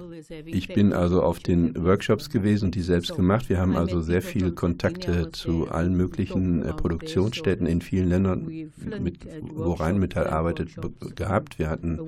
Ich 0.45 0.67
bin 0.67 0.93
also 0.93 1.21
auf 1.21 1.39
den 1.39 1.75
Workshops 1.83 2.29
gewesen 2.29 2.71
die 2.71 2.81
selbst 2.81 3.15
gemacht. 3.15 3.49
Wir 3.49 3.59
haben 3.59 3.75
also 3.75 4.01
sehr 4.01 4.21
viele 4.21 4.51
Kontakte 4.51 5.31
zu 5.31 5.69
allen 5.69 5.95
möglichen 5.95 6.63
äh, 6.63 6.73
Produktionsstätten 6.73 7.65
in 7.67 7.81
vielen 7.81 8.09
Ländern, 8.09 8.45
mit, 9.01 9.19
wo 9.41 9.73
Rheinmetall 9.73 10.27
arbeitet, 10.27 10.69
gehabt. 11.15 11.59
Wir 11.59 11.69
hatten 11.69 11.99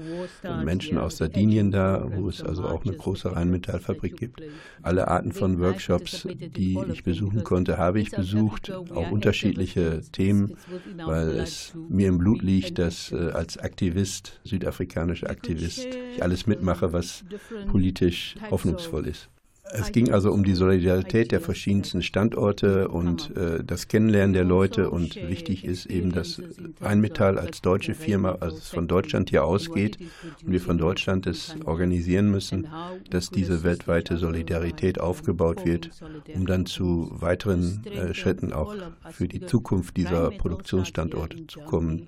Menschen 0.64 0.98
aus 0.98 1.18
Sardinien 1.18 1.72
da, 1.72 2.08
wo 2.16 2.30
es 2.30 2.42
also 2.42 2.64
auch 2.64 2.84
eine 2.86 2.96
große 2.96 3.36
Rheinmetallfabrik 3.36 4.18
gibt. 4.18 4.42
Alle 4.82 5.08
Arten 5.08 5.32
von 5.32 5.60
Workshops, 5.60 6.28
die 6.56 6.78
ich 6.92 7.04
besuchen 7.04 7.44
konnte, 7.44 7.78
habe 7.78 8.00
ich 8.00 8.12
besucht, 8.12 8.72
auch 8.72 9.12
unterschiedliche 9.12 10.02
Themen, 10.12 10.58
weil 11.06 11.30
es 11.30 11.74
mir 11.90 12.08
im 12.08 12.18
Blut 12.18 12.42
liegt, 12.42 12.80
dass 12.80 13.12
äh, 13.12 13.32
als 13.32 13.58
Aktivist, 13.58 14.40
südafrikanischer 14.44 15.30
Aktivist, 15.30 15.88
ich 16.16 16.24
alles 16.24 16.48
mitmache, 16.48 16.94
was 16.94 17.24
politisch 17.68 18.01
hoffnungsvoll 18.50 19.08
ist. 19.08 19.30
Es 19.74 19.92
ging 19.92 20.12
also 20.12 20.32
um 20.32 20.44
die 20.44 20.54
Solidarität 20.54 21.32
der 21.32 21.42
verschiedensten 21.42 22.02
Standorte 22.02 22.88
und 22.88 23.36
äh, 23.36 23.64
das 23.64 23.88
Kennenlernen 23.88 24.34
der 24.34 24.44
Leute. 24.44 24.90
Und 24.90 25.16
wichtig 25.16 25.66
ist 25.66 25.86
eben, 25.86 26.12
dass 26.12 26.42
Rheinmetall 26.82 27.38
als 27.38 27.62
deutsche 27.62 27.94
Firma, 27.94 28.38
also 28.40 28.58
von 28.58 28.88
Deutschland 28.88 29.30
hier 29.30 29.46
ausgeht 29.46 29.98
und 30.46 30.52
wir 30.52 30.62
von 30.62 30.78
Deutschland 30.78 31.28
es 31.28 31.56
organisieren 31.66 32.32
müssen, 32.32 32.68
dass 33.10 33.30
diese 33.30 33.64
weltweite 33.64 34.18
Solidarität 34.18 35.00
aufgebaut 35.00 35.66
wird, 35.66 35.90
um 36.34 36.46
dann 36.46 36.66
zu 36.66 37.10
weiteren 37.12 37.84
äh, 37.86 38.14
Schritten 38.14 38.54
auch 38.54 38.76
für 39.12 39.28
die 39.28 39.46
Zukunft 39.46 39.98
dieser 39.98 40.32
Produktionsstandorte 40.32 41.48
zu 41.48 41.60
kommen. 41.62 42.08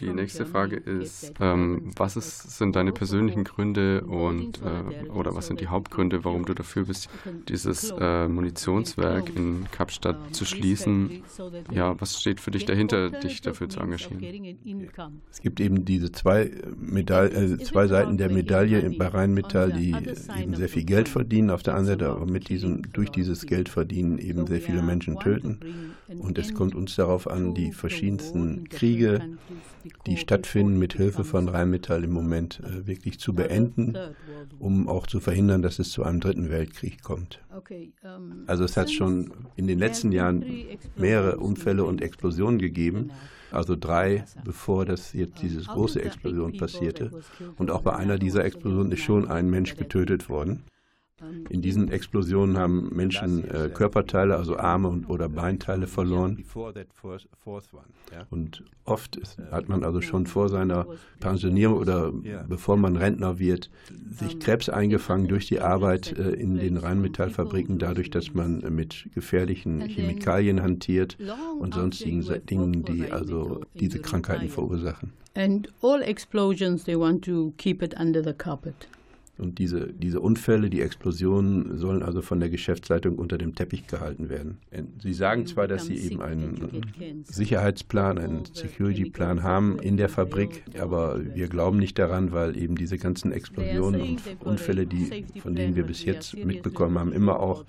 Die 0.00 0.12
nächste 0.12 0.46
Frage 0.46 0.76
ist, 0.76 1.32
ähm, 1.40 1.92
was 1.96 2.16
ist, 2.16 2.56
sind 2.58 2.76
deine 2.76 2.92
persönlichen 2.92 3.44
Gründe 3.44 4.02
und 4.02 4.62
äh, 4.62 5.08
oder 5.10 5.34
was 5.34 5.46
sind 5.46 5.60
die 5.60 5.68
Hauptgründe, 5.68 6.24
warum 6.24 6.44
du 6.48 6.54
dafür 6.54 6.84
bist, 6.84 7.08
dieses 7.48 7.92
äh, 7.98 8.28
Munitionswerk 8.28 9.34
in 9.34 9.66
Kapstadt 9.70 10.34
zu 10.34 10.44
schließen? 10.44 11.22
Ja, 11.70 12.00
was 12.00 12.20
steht 12.20 12.40
für 12.40 12.50
dich 12.50 12.64
dahinter, 12.64 13.10
dich 13.10 13.40
dafür 13.40 13.68
zu 13.68 13.80
engagieren? 13.80 14.22
Es 15.30 15.40
gibt 15.40 15.60
eben 15.60 15.84
diese 15.84 16.10
zwei, 16.12 16.50
Medaille, 16.80 17.30
äh, 17.30 17.58
zwei 17.58 17.86
Seiten 17.86 18.18
der 18.18 18.30
Medaille 18.30 18.90
bei 18.98 19.06
Rheinmetall, 19.06 19.72
die 19.72 19.94
eben 20.40 20.54
sehr 20.54 20.68
viel 20.68 20.84
Geld 20.84 21.08
verdienen, 21.08 21.50
auf 21.50 21.62
der 21.62 21.74
anderen 21.74 21.98
Seite 21.98 22.10
aber 22.10 22.26
mit 22.26 22.48
diesem, 22.48 22.82
durch 22.92 23.10
dieses 23.10 23.46
Geld 23.46 23.68
verdienen 23.68 24.18
eben 24.18 24.46
sehr 24.46 24.60
viele 24.60 24.82
Menschen 24.82 25.18
töten. 25.18 25.60
Und 26.08 26.38
es 26.38 26.54
kommt 26.54 26.74
uns 26.74 26.96
darauf 26.96 27.28
an, 27.28 27.54
die 27.54 27.72
verschiedensten 27.72 28.68
Kriege, 28.68 29.36
die 30.06 30.16
stattfinden, 30.16 30.78
mit 30.78 30.94
Hilfe 30.94 31.24
von 31.24 31.48
Rheinmetall 31.48 32.04
im 32.04 32.12
Moment 32.12 32.60
äh, 32.60 32.86
wirklich 32.86 33.20
zu 33.20 33.34
beenden, 33.34 33.96
um 34.58 34.88
auch 34.88 35.06
zu 35.06 35.20
verhindern, 35.20 35.62
dass 35.62 35.78
es 35.78 35.90
zu 35.90 36.04
einem 36.04 36.20
dritten 36.20 36.50
Weltkrieg 36.50 37.02
kommt. 37.02 37.40
Also 38.46 38.64
es 38.64 38.76
hat 38.76 38.90
schon 38.90 39.32
in 39.56 39.66
den 39.66 39.78
letzten 39.78 40.12
Jahren 40.12 40.44
mehrere 40.96 41.36
Unfälle 41.38 41.84
und 41.84 42.00
Explosionen 42.00 42.58
gegeben. 42.58 43.10
Also 43.50 43.76
drei, 43.76 44.24
bevor 44.44 44.84
das 44.84 45.12
jetzt 45.12 45.40
diese 45.42 45.62
große 45.62 46.02
Explosion 46.02 46.56
passierte. 46.56 47.10
Und 47.56 47.70
auch 47.70 47.82
bei 47.82 47.96
einer 47.96 48.18
dieser 48.18 48.44
Explosionen 48.44 48.92
ist 48.92 49.00
schon 49.00 49.28
ein 49.28 49.48
Mensch 49.48 49.76
getötet 49.76 50.28
worden. 50.28 50.64
In 51.48 51.62
diesen 51.62 51.90
Explosionen 51.90 52.56
haben 52.58 52.90
Menschen 52.94 53.44
äh, 53.48 53.70
Körperteile, 53.72 54.36
also 54.36 54.56
Arme 54.56 54.88
und, 54.88 55.08
oder 55.08 55.28
Beinteile 55.28 55.86
verloren. 55.86 56.44
Und 58.30 58.64
oft 58.84 59.16
ist, 59.16 59.38
hat 59.50 59.68
man 59.68 59.84
also 59.84 60.00
schon 60.00 60.26
vor 60.26 60.48
seiner 60.48 60.86
Pensionierung 61.20 61.78
oder 61.78 62.12
bevor 62.48 62.76
man 62.76 62.96
Rentner 62.96 63.38
wird, 63.38 63.70
sich 64.10 64.38
Krebs 64.38 64.68
eingefangen 64.68 65.28
durch 65.28 65.46
die 65.46 65.60
Arbeit 65.60 66.16
äh, 66.16 66.30
in 66.30 66.56
den 66.56 66.76
Rheinmetallfabriken, 66.76 67.78
dadurch, 67.78 68.10
dass 68.10 68.34
man 68.34 68.60
mit 68.74 69.08
gefährlichen 69.14 69.80
Chemikalien 69.80 70.62
hantiert 70.62 71.16
und 71.58 71.74
sonstigen 71.74 72.24
Dingen, 72.46 72.84
die 72.84 73.10
also 73.10 73.62
diese 73.74 73.98
Krankheiten 73.98 74.48
verursachen. 74.48 75.12
And 75.34 75.68
all 75.82 76.02
explosions, 76.02 76.84
they 76.84 76.96
want 76.96 77.24
to 77.24 77.52
keep 77.58 77.82
it 77.82 77.94
under 77.98 78.22
the 78.24 78.32
carpet. 78.32 78.88
Und 79.38 79.58
diese, 79.58 79.92
diese 79.92 80.20
Unfälle, 80.20 80.68
die 80.68 80.80
Explosionen 80.80 81.78
sollen 81.78 82.02
also 82.02 82.22
von 82.22 82.40
der 82.40 82.50
Geschäftsleitung 82.50 83.16
unter 83.16 83.38
dem 83.38 83.54
Teppich 83.54 83.86
gehalten 83.86 84.28
werden. 84.28 84.58
Sie 85.00 85.14
sagen 85.14 85.46
zwar, 85.46 85.68
dass 85.68 85.86
sie 85.86 85.96
eben 85.96 86.20
einen 86.20 86.82
Sicherheitsplan, 87.24 88.18
einen 88.18 88.44
Security-Plan 88.52 89.42
haben 89.42 89.78
in 89.78 89.96
der 89.96 90.08
Fabrik, 90.08 90.64
aber 90.78 91.20
wir 91.34 91.48
glauben 91.48 91.78
nicht 91.78 91.98
daran, 91.98 92.32
weil 92.32 92.56
eben 92.56 92.76
diese 92.76 92.98
ganzen 92.98 93.32
Explosionen 93.32 94.18
und 94.40 94.58
Unfälle, 94.58 94.86
die, 94.86 95.24
von 95.40 95.54
denen 95.54 95.76
wir 95.76 95.84
bis 95.84 96.04
jetzt 96.04 96.36
mitbekommen 96.36 96.98
haben, 96.98 97.12
immer 97.12 97.40
auch 97.40 97.64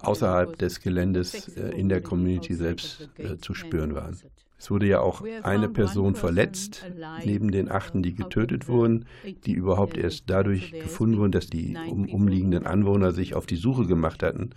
außerhalb 0.00 0.58
des 0.58 0.80
Geländes 0.80 1.48
äh, 1.56 1.70
in 1.78 1.88
der 1.88 2.00
Community 2.00 2.54
selbst 2.54 3.08
äh, 3.18 3.36
zu 3.38 3.54
spüren 3.54 3.94
waren. 3.94 4.16
Es 4.62 4.70
wurde 4.70 4.86
ja 4.86 5.00
auch 5.00 5.24
eine 5.42 5.68
Person 5.68 6.14
verletzt, 6.14 6.86
neben 7.24 7.50
den 7.50 7.68
achten, 7.68 8.00
die 8.00 8.14
getötet 8.14 8.68
wurden, 8.68 9.06
die 9.44 9.54
überhaupt 9.54 9.96
erst 9.96 10.30
dadurch 10.30 10.70
gefunden 10.70 11.18
wurden, 11.18 11.32
dass 11.32 11.48
die 11.48 11.76
um, 11.90 12.08
umliegenden 12.08 12.64
Anwohner 12.64 13.10
sich 13.10 13.34
auf 13.34 13.46
die 13.46 13.56
Suche 13.56 13.86
gemacht 13.86 14.22
hatten. 14.22 14.50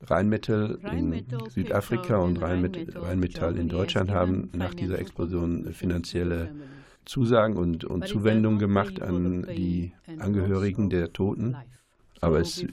Rheinmetall 0.00 0.80
in 0.92 1.24
Südafrika 1.48 2.16
und 2.16 2.42
Rheinmetall 2.42 3.56
in 3.56 3.68
Deutschland 3.68 4.10
haben 4.10 4.50
nach 4.52 4.74
dieser 4.74 4.98
Explosion 4.98 5.72
finanzielle 5.74 6.52
Zusagen 7.04 7.56
und, 7.56 7.84
und 7.84 8.08
Zuwendungen 8.08 8.58
gemacht 8.58 9.00
an 9.00 9.46
die 9.56 9.92
Angehörigen 10.18 10.90
der 10.90 11.12
Toten. 11.12 11.56
Aber 12.20 12.40
es 12.40 12.66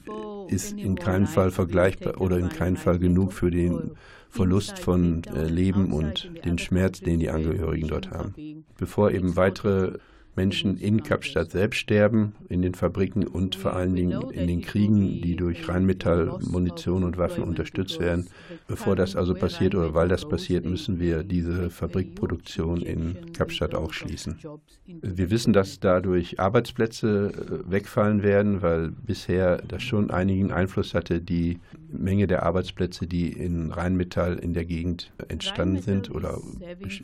ist 0.48 0.72
in 0.72 0.96
keinem 0.96 1.28
Fall 1.28 1.52
vergleichbar 1.52 2.20
oder 2.20 2.36
in 2.36 2.48
keinem 2.48 2.76
Fall 2.76 2.98
genug 2.98 3.32
für 3.32 3.52
den 3.52 3.92
Verlust 4.30 4.78
von 4.78 5.24
äh, 5.24 5.44
Leben 5.44 5.92
und 5.92 6.30
den 6.44 6.58
Schmerz, 6.58 7.00
den 7.00 7.18
die 7.18 7.30
Angehörigen 7.30 7.88
dort 7.88 8.10
haben. 8.10 8.64
Bevor 8.76 9.10
eben 9.10 9.36
weitere 9.36 9.98
Menschen 10.38 10.78
in 10.78 11.02
Kapstadt 11.02 11.50
selbst 11.50 11.78
sterben, 11.78 12.32
in 12.48 12.62
den 12.62 12.74
Fabriken 12.74 13.26
und 13.26 13.56
vor 13.56 13.74
allen 13.74 13.96
Dingen 13.96 14.30
in 14.30 14.46
den 14.46 14.62
Kriegen, 14.62 15.20
die 15.20 15.34
durch 15.34 15.68
Rheinmetall, 15.68 16.38
Munition 16.48 17.02
und 17.02 17.18
Waffen 17.18 17.42
unterstützt 17.42 17.98
werden. 17.98 18.28
Bevor 18.68 18.94
das 18.94 19.16
also 19.16 19.34
passiert 19.34 19.74
oder 19.74 19.94
weil 19.94 20.06
das 20.06 20.28
passiert, 20.28 20.64
müssen 20.64 21.00
wir 21.00 21.24
diese 21.24 21.70
Fabrikproduktion 21.70 22.82
in 22.82 23.32
Kapstadt 23.32 23.74
auch 23.74 23.92
schließen. 23.92 24.38
Wir 24.86 25.28
wissen, 25.30 25.52
dass 25.52 25.80
dadurch 25.80 26.38
Arbeitsplätze 26.38 27.32
äh, 27.66 27.70
wegfallen 27.72 28.22
werden, 28.22 28.62
weil 28.62 28.90
bisher 28.90 29.56
das 29.66 29.82
schon 29.82 30.12
einigen 30.12 30.52
Einfluss 30.52 30.94
hatte, 30.94 31.20
die 31.20 31.58
Menge 31.90 32.28
der 32.28 32.44
Arbeitsplätze, 32.44 33.08
die 33.08 33.32
in 33.32 33.72
Rheinmetall 33.72 34.36
in 34.36 34.54
der 34.54 34.66
Gegend 34.66 35.10
entstanden 35.26 35.82
sind 35.82 36.10
oder 36.12 36.38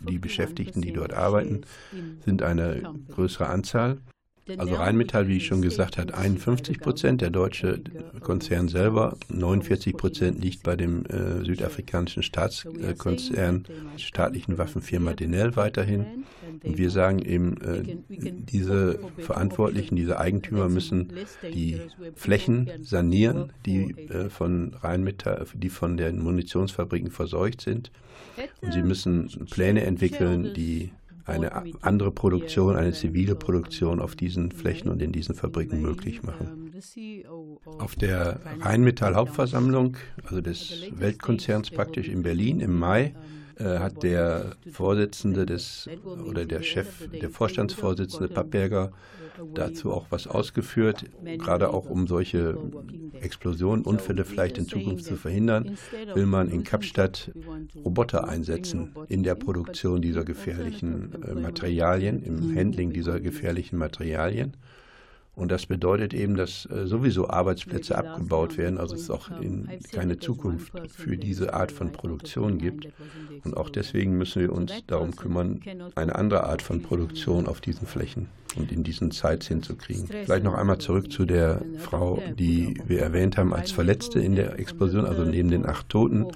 die 0.09 0.19
Beschäftigten, 0.19 0.83
die 0.83 0.93
dort 0.93 1.15
arbeiten, 1.15 1.63
sind 2.25 2.43
eine 2.43 2.83
größere 3.11 3.24
Anzahl. 3.49 3.99
Also 4.59 4.75
Rheinmetall, 4.75 5.27
wie 5.27 5.39
ich 5.39 5.47
schon 5.47 5.63
gesagt 5.63 5.97
habe, 5.97 6.15
51 6.15 6.79
Prozent, 6.79 7.23
der 7.23 7.31
deutsche 7.31 7.81
Konzern 8.21 8.69
selber, 8.69 9.17
49 9.31 9.97
Prozent 9.97 10.43
liegt 10.43 10.63
bei 10.63 10.77
dem 10.77 11.07
äh, 11.07 11.43
südafrikanischen 11.45 12.23
Staatskonzern, 12.23 13.65
staatlichen 13.97 14.59
Waffenfirma 14.59 15.15
Denel 15.15 15.57
weiterhin. 15.57 16.25
Und 16.63 16.77
wir 16.77 16.91
sagen 16.91 17.21
eben, 17.21 17.57
äh, 17.63 17.97
diese 18.09 18.99
Verantwortlichen, 19.17 19.97
diese 19.97 20.19
Eigentümer 20.21 20.69
müssen 20.69 21.15
die 21.43 21.81
Flächen 22.15 22.71
sanieren, 22.83 23.51
die 23.65 23.93
äh, 24.11 24.29
von 24.29 24.75
Rheinmetall, 24.75 25.47
die 25.55 25.71
von 25.71 25.97
den 25.97 26.23
Munitionsfabriken 26.23 27.11
verseucht 27.11 27.63
sind. 27.63 27.91
Und 28.61 28.73
sie 28.73 28.83
müssen 28.83 29.47
Pläne 29.51 29.85
entwickeln, 29.85 30.53
die 30.55 30.91
eine 31.25 31.53
andere 31.83 32.11
Produktion, 32.11 32.77
eine 32.77 32.93
zivile 32.93 33.35
Produktion 33.35 34.01
auf 34.01 34.15
diesen 34.15 34.53
Flächen 34.53 34.91
und 34.91 35.01
in 35.01 35.13
diesen 35.13 35.35
Fabriken 35.35 35.81
möglich 35.81 36.23
machen. 36.23 36.73
Auf 37.79 37.97
der 37.97 38.41
Rheinmetall 38.61 39.15
Hauptversammlung, 39.15 39.97
also 40.25 40.41
des 40.41 40.91
Weltkonzerns 40.93 41.71
praktisch 41.71 42.09
in 42.09 42.23
Berlin 42.23 42.61
im 42.61 42.79
Mai, 42.79 43.05
äh, 43.05 43.13
hat 43.59 44.03
der 44.03 44.53
Vorsitzende 44.71 45.47
des 45.47 45.89
oder 46.29 46.45
der 46.45 46.63
Chef, 46.63 47.09
der 47.09 47.31
Vorstandsvorsitzende 47.31 48.29
Pappberger 48.29 48.93
dazu 49.55 49.93
auch 49.93 50.07
was 50.11 50.27
ausgeführt, 50.27 51.05
gerade 51.39 51.71
auch 51.71 51.89
um 51.91 52.07
solche 52.07 52.57
Explosionen, 53.21 53.85
Unfälle 53.85 54.25
vielleicht 54.25 54.59
in 54.59 54.69
Zukunft 54.69 55.05
zu 55.05 55.17
verhindern, 55.17 55.77
will 56.15 56.27
man 56.27 56.49
in 56.49 56.65
Kapstadt 56.65 57.33
Roboter 57.85 58.29
einsetzen 58.29 58.95
in 59.09 59.23
der 59.23 59.35
Produktion 59.35 60.03
dieser 60.03 60.25
gefährlichen 60.25 61.23
äh, 61.23 61.35
Materialien, 61.35 62.23
im 62.23 62.55
Handling 62.57 62.93
dieser 62.93 63.21
gefährlichen 63.21 63.79
Materialien. 63.79 64.57
Und 65.37 65.51
das 65.51 65.67
bedeutet 65.67 66.15
eben, 66.15 66.37
dass 66.37 66.67
äh, 66.67 66.87
sowieso 66.87 67.29
Arbeitsplätze 67.29 67.99
abgebaut 67.99 68.57
werden, 68.57 68.79
also 68.79 68.95
es 68.95 69.11
auch 69.11 69.31
in, 69.41 69.69
keine 69.93 70.19
Zukunft 70.19 70.73
für 70.91 71.17
diese 71.17 71.55
Art 71.55 71.73
von 71.73 71.91
Produktion 71.91 72.59
gibt. 72.59 72.89
Und 73.45 73.57
auch 73.57 73.69
deswegen 73.69 74.17
müssen 74.17 74.43
wir 74.43 74.53
uns 74.53 74.73
darum 74.87 75.17
kümmern, 75.17 75.61
eine 75.97 76.15
andere 76.15 76.45
Art 76.45 76.63
von 76.63 76.83
Produktion 76.83 77.47
auf 77.47 77.61
diesen 77.61 77.87
Flächen 77.87 78.29
und 78.57 78.71
in 78.71 78.85
diesen 78.85 79.11
Sites 79.11 79.49
hinzukriegen. 79.49 80.07
Vielleicht 80.07 80.45
noch 80.45 80.55
einmal 80.55 80.79
zurück 80.79 81.11
zu 81.11 81.25
der 81.25 81.63
Frau, 81.79 82.23
die 82.39 82.81
wir 82.87 83.01
erwähnt 83.01 83.37
haben 83.37 83.53
als 83.53 83.73
Verletzte 83.73 84.21
in 84.21 84.37
der 84.37 84.59
Explosion, 84.59 85.05
also 85.05 85.25
neben 85.25 85.51
den 85.51 85.67
acht 85.67 85.89
Toten. 85.89 86.29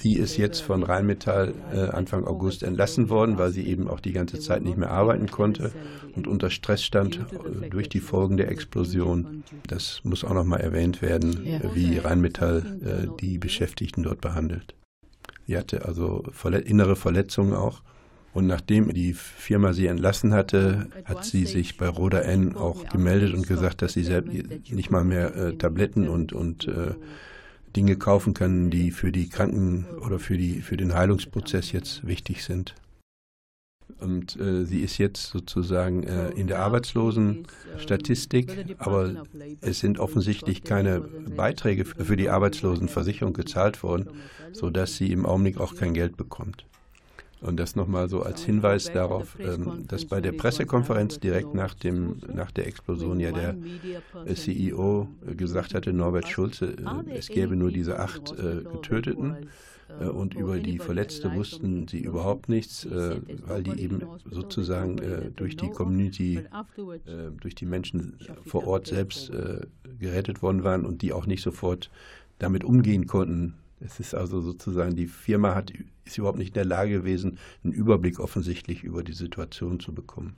Sie 0.00 0.16
ist 0.16 0.36
jetzt 0.36 0.60
von 0.60 0.82
Rheinmetall 0.82 1.54
äh, 1.72 1.78
Anfang 1.90 2.24
August 2.24 2.62
entlassen 2.62 3.08
worden, 3.08 3.38
weil 3.38 3.50
sie 3.50 3.66
eben 3.66 3.88
auch 3.88 4.00
die 4.00 4.12
ganze 4.12 4.38
Zeit 4.38 4.62
nicht 4.62 4.76
mehr 4.76 4.90
arbeiten 4.90 5.30
konnte 5.30 5.72
und 6.14 6.26
unter 6.26 6.50
Stress 6.50 6.82
stand 6.82 7.16
äh, 7.62 7.68
durch 7.70 7.88
die 7.88 8.00
Folgen 8.00 8.36
der 8.36 8.50
Explosion. 8.50 9.44
Das 9.66 10.00
muss 10.04 10.24
auch 10.24 10.34
noch 10.34 10.44
mal 10.44 10.60
erwähnt 10.60 11.00
werden, 11.00 11.46
äh, 11.46 11.60
wie 11.74 11.98
Rheinmetall 11.98 13.14
die 13.20 13.38
Beschäftigten 13.38 14.02
dort 14.02 14.20
behandelt. 14.20 14.74
Sie 15.46 15.56
hatte 15.56 15.84
also 15.84 16.24
innere 16.64 16.96
Verletzungen 16.96 17.54
auch. 17.54 17.82
Und 18.32 18.46
nachdem 18.46 18.92
die 18.92 19.12
Firma 19.12 19.72
sie 19.72 19.86
entlassen 19.86 20.34
hatte, 20.34 20.88
hat 21.04 21.24
sie 21.24 21.46
sich 21.46 21.76
bei 21.76 21.88
Roda 21.88 22.20
N 22.20 22.56
auch 22.56 22.88
gemeldet 22.88 23.32
und 23.32 23.46
gesagt, 23.46 23.80
dass 23.80 23.92
sie 23.92 24.02
selbst 24.02 24.32
nicht 24.70 24.90
mal 24.90 25.04
mehr 25.04 25.56
Tabletten 25.56 26.08
und, 26.08 26.32
und 26.32 26.66
äh, 26.66 26.94
Dinge 27.76 27.96
kaufen 27.96 28.34
können, 28.34 28.70
die 28.70 28.90
für 28.90 29.12
die 29.12 29.28
Kranken 29.28 29.86
oder 30.04 30.18
für, 30.18 30.36
die, 30.36 30.60
für 30.60 30.76
den 30.76 30.94
Heilungsprozess 30.94 31.72
jetzt 31.72 32.06
wichtig 32.06 32.44
sind. 32.44 32.74
Und 34.00 34.38
äh, 34.40 34.64
sie 34.64 34.80
ist 34.80 34.98
jetzt 34.98 35.30
sozusagen 35.30 36.04
äh, 36.04 36.30
in 36.30 36.46
der 36.46 36.60
Arbeitslosenstatistik, 36.60 38.76
aber 38.78 39.24
es 39.60 39.80
sind 39.80 39.98
offensichtlich 39.98 40.62
keine 40.62 41.00
Beiträge 41.00 41.84
für 41.84 42.16
die 42.16 42.30
Arbeitslosenversicherung 42.30 43.34
gezahlt 43.34 43.82
worden, 43.82 44.08
sodass 44.52 44.96
sie 44.96 45.12
im 45.12 45.26
Augenblick 45.26 45.58
auch 45.58 45.74
kein 45.74 45.94
Geld 45.94 46.16
bekommt. 46.16 46.66
Und 47.44 47.58
das 47.58 47.76
nochmal 47.76 48.08
so 48.08 48.22
als 48.22 48.42
Hinweis 48.42 48.90
darauf, 48.90 49.36
ähm, 49.38 49.84
dass 49.86 50.06
bei 50.06 50.22
der 50.22 50.32
Pressekonferenz 50.32 51.20
direkt 51.20 51.54
nach, 51.54 51.74
dem, 51.74 52.16
nach 52.32 52.50
der 52.50 52.66
Explosion 52.66 53.20
ja 53.20 53.32
der 53.32 53.54
CEO 54.34 55.08
gesagt 55.36 55.74
hatte, 55.74 55.92
Norbert 55.92 56.26
Schulze, 56.26 56.74
äh, 56.74 57.16
es 57.16 57.28
gäbe 57.28 57.54
nur 57.54 57.70
diese 57.70 57.98
acht 57.98 58.32
äh, 58.32 58.62
Getöteten 58.62 59.48
äh, 60.00 60.06
und 60.06 60.34
über 60.34 60.58
die 60.58 60.78
Verletzte 60.78 61.34
wussten 61.34 61.86
sie 61.86 62.00
überhaupt 62.00 62.48
nichts, 62.48 62.88
weil 62.90 63.62
die 63.62 63.78
eben 63.78 64.00
sozusagen 64.30 64.96
durch 65.36 65.56
die 65.56 65.68
Community, 65.68 66.40
durch 67.40 67.54
die 67.54 67.66
Menschen 67.66 68.16
vor 68.46 68.66
Ort 68.66 68.86
selbst 68.86 69.30
gerettet 69.98 70.42
worden 70.42 70.64
waren 70.64 70.86
und 70.86 71.02
die 71.02 71.12
auch 71.12 71.26
nicht 71.26 71.42
sofort 71.42 71.90
damit 72.38 72.64
umgehen 72.64 73.06
konnten, 73.06 73.54
es 73.80 74.00
ist 74.00 74.14
also 74.14 74.40
sozusagen, 74.40 74.96
die 74.96 75.06
Firma 75.06 75.54
hat, 75.54 75.72
ist 76.04 76.18
überhaupt 76.18 76.38
nicht 76.38 76.48
in 76.48 76.54
der 76.54 76.64
Lage 76.64 76.92
gewesen, 76.92 77.38
einen 77.62 77.72
Überblick 77.72 78.20
offensichtlich 78.20 78.82
über 78.82 79.02
die 79.02 79.12
Situation 79.12 79.80
zu 79.80 79.92
bekommen. 79.94 80.36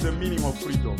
Is 0.00 0.06
the 0.06 0.12
meaning 0.12 0.42
of 0.44 0.58
freedom? 0.58 0.96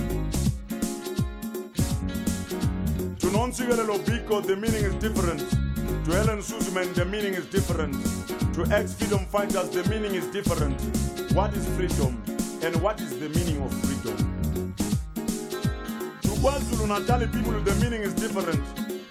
To 3.17 3.27
Nonsigalelo 3.29 3.99
Biko, 4.05 4.47
the 4.47 4.57
meaning 4.57 4.85
is 4.85 4.95
different. 4.97 5.41
To 6.05 6.11
Helen 6.13 6.43
Suzman, 6.43 6.93
the 6.93 7.05
meaning 7.07 7.35
is 7.35 7.47
different. 7.47 7.95
To 8.55 8.67
ex 8.75 8.95
freedom 8.95 9.25
fighters, 9.27 9.71
the 9.71 9.85
meaning 9.89 10.15
is 10.15 10.27
different. 10.27 10.79
What 11.33 11.55
is 11.55 11.67
freedom 11.77 12.23
and 12.63 12.77
what 12.83 13.01
is 13.01 13.19
the 13.19 13.29
meaning 13.31 13.63
of 13.63 13.73
freedom? 13.85 14.75
To 16.23 16.29
KwaZulu 16.43 16.89
Natal 16.89 17.21
people, 17.29 17.59
the 17.61 17.75
meaning 17.83 18.03
is 18.03 18.15
different. 18.15 18.61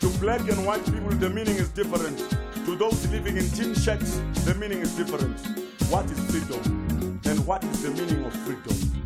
To 0.02 0.08
black 0.20 0.42
and 0.42 0.66
white 0.68 0.86
people, 0.86 1.16
the 1.18 1.30
meaning 1.30 1.56
is 1.56 1.70
different. 1.70 2.20
To 2.66 2.76
those 2.76 3.08
living 3.08 3.38
in 3.38 3.50
tin 3.52 3.74
shacks, 3.74 4.22
the 4.46 4.54
meaning 4.56 4.82
is 4.82 4.96
different. 4.96 5.40
What 5.90 6.06
is 6.06 6.20
freedom? 6.30 7.20
And 7.26 7.46
what 7.48 7.64
is 7.64 7.82
the 7.82 7.92
meaning 7.92 8.26
of 8.26 8.34
freedom? 8.46 8.99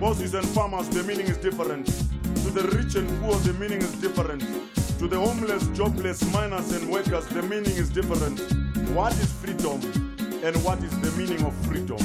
Bosses 0.00 0.32
and 0.32 0.48
farmers, 0.48 0.88
the 0.88 1.02
meaning 1.02 1.26
is 1.26 1.36
different. 1.36 1.84
To 1.86 2.50
the 2.50 2.62
rich 2.74 2.94
and 2.94 3.06
poor, 3.20 3.34
the 3.40 3.52
meaning 3.52 3.82
is 3.82 3.92
different. 4.00 4.40
To 4.98 5.06
the 5.06 5.20
homeless, 5.20 5.66
jobless, 5.76 6.24
miners, 6.32 6.72
and 6.72 6.90
workers, 6.90 7.26
the 7.26 7.42
meaning 7.42 7.76
is 7.76 7.90
different. 7.90 8.40
What 8.94 9.12
is 9.12 9.30
freedom? 9.30 9.78
And 10.42 10.56
what 10.64 10.82
is 10.82 10.98
the 11.00 11.10
meaning 11.20 11.44
of 11.44 11.54
freedom? 11.66 11.98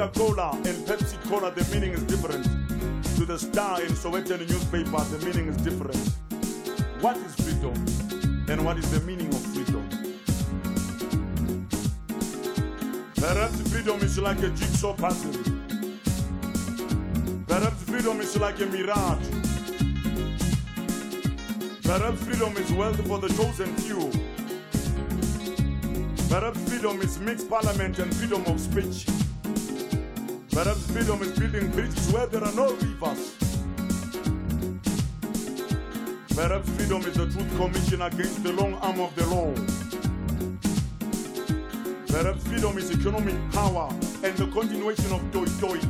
Coca 0.00 0.18
Cola 0.18 0.50
and 0.54 0.86
Pepsi 0.86 1.20
Cola, 1.28 1.50
the 1.50 1.62
meaning 1.74 1.92
is 1.92 2.02
different. 2.04 2.44
To 3.16 3.26
the 3.26 3.38
Star 3.38 3.82
and 3.82 3.90
Sowetan 3.90 4.48
newspaper, 4.48 5.04
the 5.04 5.18
meaning 5.26 5.48
is 5.48 5.56
different. 5.58 5.98
What 7.02 7.18
is 7.18 7.34
freedom? 7.34 7.74
And 8.48 8.64
what 8.64 8.78
is 8.78 8.90
the 8.90 9.00
meaning 9.00 9.28
of 9.28 9.42
freedom? 9.52 9.86
Perhaps 13.14 13.70
freedom 13.70 14.00
is 14.00 14.18
like 14.18 14.38
a 14.38 14.48
jigsaw 14.48 14.94
puzzle. 14.94 15.34
Perhaps 17.46 17.82
freedom 17.82 18.20
is 18.22 18.38
like 18.38 18.58
a 18.60 18.66
mirage. 18.66 19.28
Perhaps 21.82 22.24
freedom 22.24 22.56
is 22.56 22.72
wealth 22.72 23.06
for 23.06 23.18
the 23.18 23.28
chosen 23.36 23.76
few. 23.76 24.10
Perhaps 26.30 26.58
freedom 26.70 27.02
is 27.02 27.18
mixed 27.18 27.50
parliament 27.50 27.98
and 27.98 28.14
freedom 28.16 28.42
of 28.46 28.58
speech. 28.58 29.19
Perhaps 30.62 30.90
freedom 30.90 31.22
is 31.22 31.38
building 31.38 31.70
bridges 31.70 32.12
where 32.12 32.26
there 32.26 32.44
are 32.44 32.52
no 32.52 32.70
rivers. 32.74 33.34
Perhaps 36.36 36.68
freedom 36.76 37.00
is 37.00 37.14
the 37.14 37.26
truth 37.32 37.56
commission 37.56 38.02
against 38.02 38.42
the 38.44 38.52
long 38.52 38.74
arm 38.74 39.00
of 39.00 39.14
the 39.16 39.26
law. 39.28 39.54
Perhaps 42.08 42.46
freedom 42.46 42.76
is 42.76 42.90
economic 42.90 43.36
power 43.52 43.88
and 44.22 44.36
the 44.36 44.46
continuation 44.48 45.10
of 45.14 45.22
toy 45.32 45.46
toy. 45.60 45.80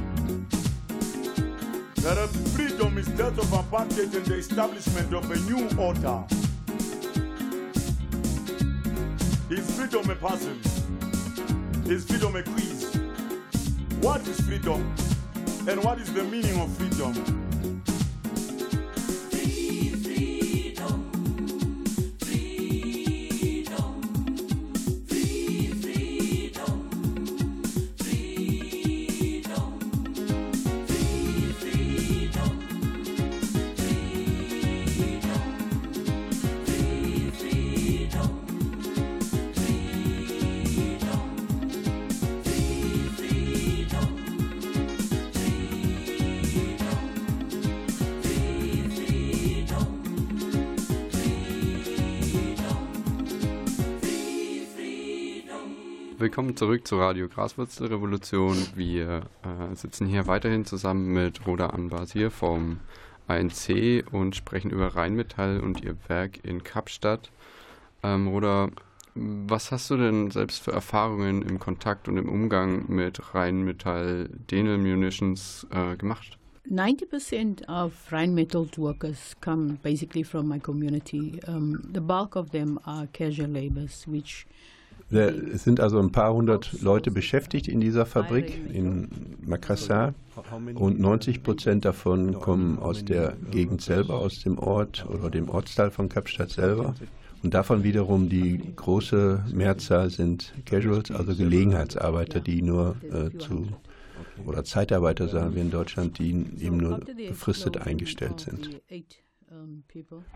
Perhaps 1.96 2.54
freedom 2.54 2.96
is 2.96 3.09
death 3.09 3.37
of 3.40 3.46
apartheid 3.46 4.14
and 4.14 4.24
the 4.24 4.35
establishment 4.37 5.12
of 5.12 5.28
a 5.33 5.37
new 5.50 5.68
order. 5.76 6.22
Is 9.50 9.68
freedom 9.76 10.09
a 10.09 10.14
puzzle? 10.14 10.54
Is 11.90 12.04
freedom 12.04 12.37
a 12.37 12.44
quiz? 12.44 12.79
What 14.00 14.26
is 14.26 14.40
freedom? 14.40 14.94
And 15.68 15.84
what 15.84 16.00
is 16.00 16.10
the 16.14 16.24
meaning 16.24 16.58
of 16.58 16.70
freedom? 16.78 17.39
Willkommen 56.50 56.68
zurück 56.68 56.88
zu 56.88 56.98
Radio 56.98 57.28
Graswurzelrevolution. 57.28 58.56
Wir 58.74 59.22
äh, 59.44 59.76
sitzen 59.76 60.08
hier 60.08 60.26
weiterhin 60.26 60.64
zusammen 60.64 61.12
mit 61.12 61.46
Roda 61.46 61.68
Anbasir 61.68 62.32
vom 62.32 62.80
ANC 63.28 64.04
und 64.10 64.34
sprechen 64.34 64.72
über 64.72 64.96
Rheinmetall 64.96 65.60
und 65.60 65.84
ihr 65.84 65.96
Werk 66.08 66.44
in 66.44 66.64
Kapstadt. 66.64 67.30
Ähm, 68.02 68.26
Roda, 68.26 68.68
was 69.14 69.70
hast 69.70 69.90
du 69.90 69.96
denn 69.96 70.32
selbst 70.32 70.60
für 70.64 70.72
Erfahrungen 70.72 71.42
im 71.42 71.60
Kontakt 71.60 72.08
und 72.08 72.16
im 72.16 72.28
Umgang 72.28 72.86
mit 72.88 73.32
Rheinmetall 73.32 74.28
Denel 74.50 74.78
Munitions 74.78 75.68
äh, 75.70 75.96
gemacht? 75.96 76.36
90% 76.68 77.68
of 77.68 77.92
Rheinmetall's 78.10 78.76
workers 78.76 79.36
come 79.40 79.78
basically 79.84 80.24
from 80.24 80.48
my 80.48 80.58
community. 80.58 81.38
Um, 81.46 81.80
the 81.94 82.00
bulk 82.00 82.34
of 82.34 82.50
them 82.50 82.80
are 82.84 83.06
casual 83.12 83.50
laborers, 83.50 84.04
which 84.08 84.46
Es 85.11 85.64
sind 85.64 85.81
also 85.81 85.99
ein 85.99 86.12
paar 86.12 86.33
hundert 86.33 86.81
Leute 86.83 87.11
beschäftigt 87.11 87.66
in 87.66 87.81
dieser 87.81 88.07
Fabrik 88.07 88.61
in 88.73 89.09
Makassar 89.44 90.14
und 90.75 91.01
90 91.01 91.42
Prozent 91.42 91.85
davon 91.85 92.35
kommen 92.35 92.79
aus 92.79 93.05
der 93.05 93.37
Gegend 93.51 93.83
selber, 93.83 94.18
aus 94.18 94.40
dem 94.40 94.59
Ort 94.59 95.07
oder 95.09 95.29
dem 95.29 95.49
Ortsteil 95.49 95.90
von 95.90 96.09
Kapstadt 96.09 96.51
selber. 96.51 96.94
Und 97.42 97.55
davon 97.55 97.83
wiederum 97.83 98.29
die 98.29 98.61
große 98.77 99.46
Mehrzahl 99.53 100.11
sind 100.11 100.53
Casuals, 100.66 101.11
also 101.11 101.35
Gelegenheitsarbeiter, 101.35 102.40
die 102.40 102.62
nur 102.62 102.96
äh, 103.11 103.37
zu 103.38 103.66
oder 104.46 104.64
Zeitarbeiter 104.64 105.29
sagen 105.29 105.55
wir 105.55 105.62
in 105.62 105.70
Deutschland, 105.70 106.18
die 106.18 106.31
eben 106.61 106.77
nur 106.77 107.01
befristet 107.01 107.79
eingestellt 107.79 108.40
sind. 108.40 108.81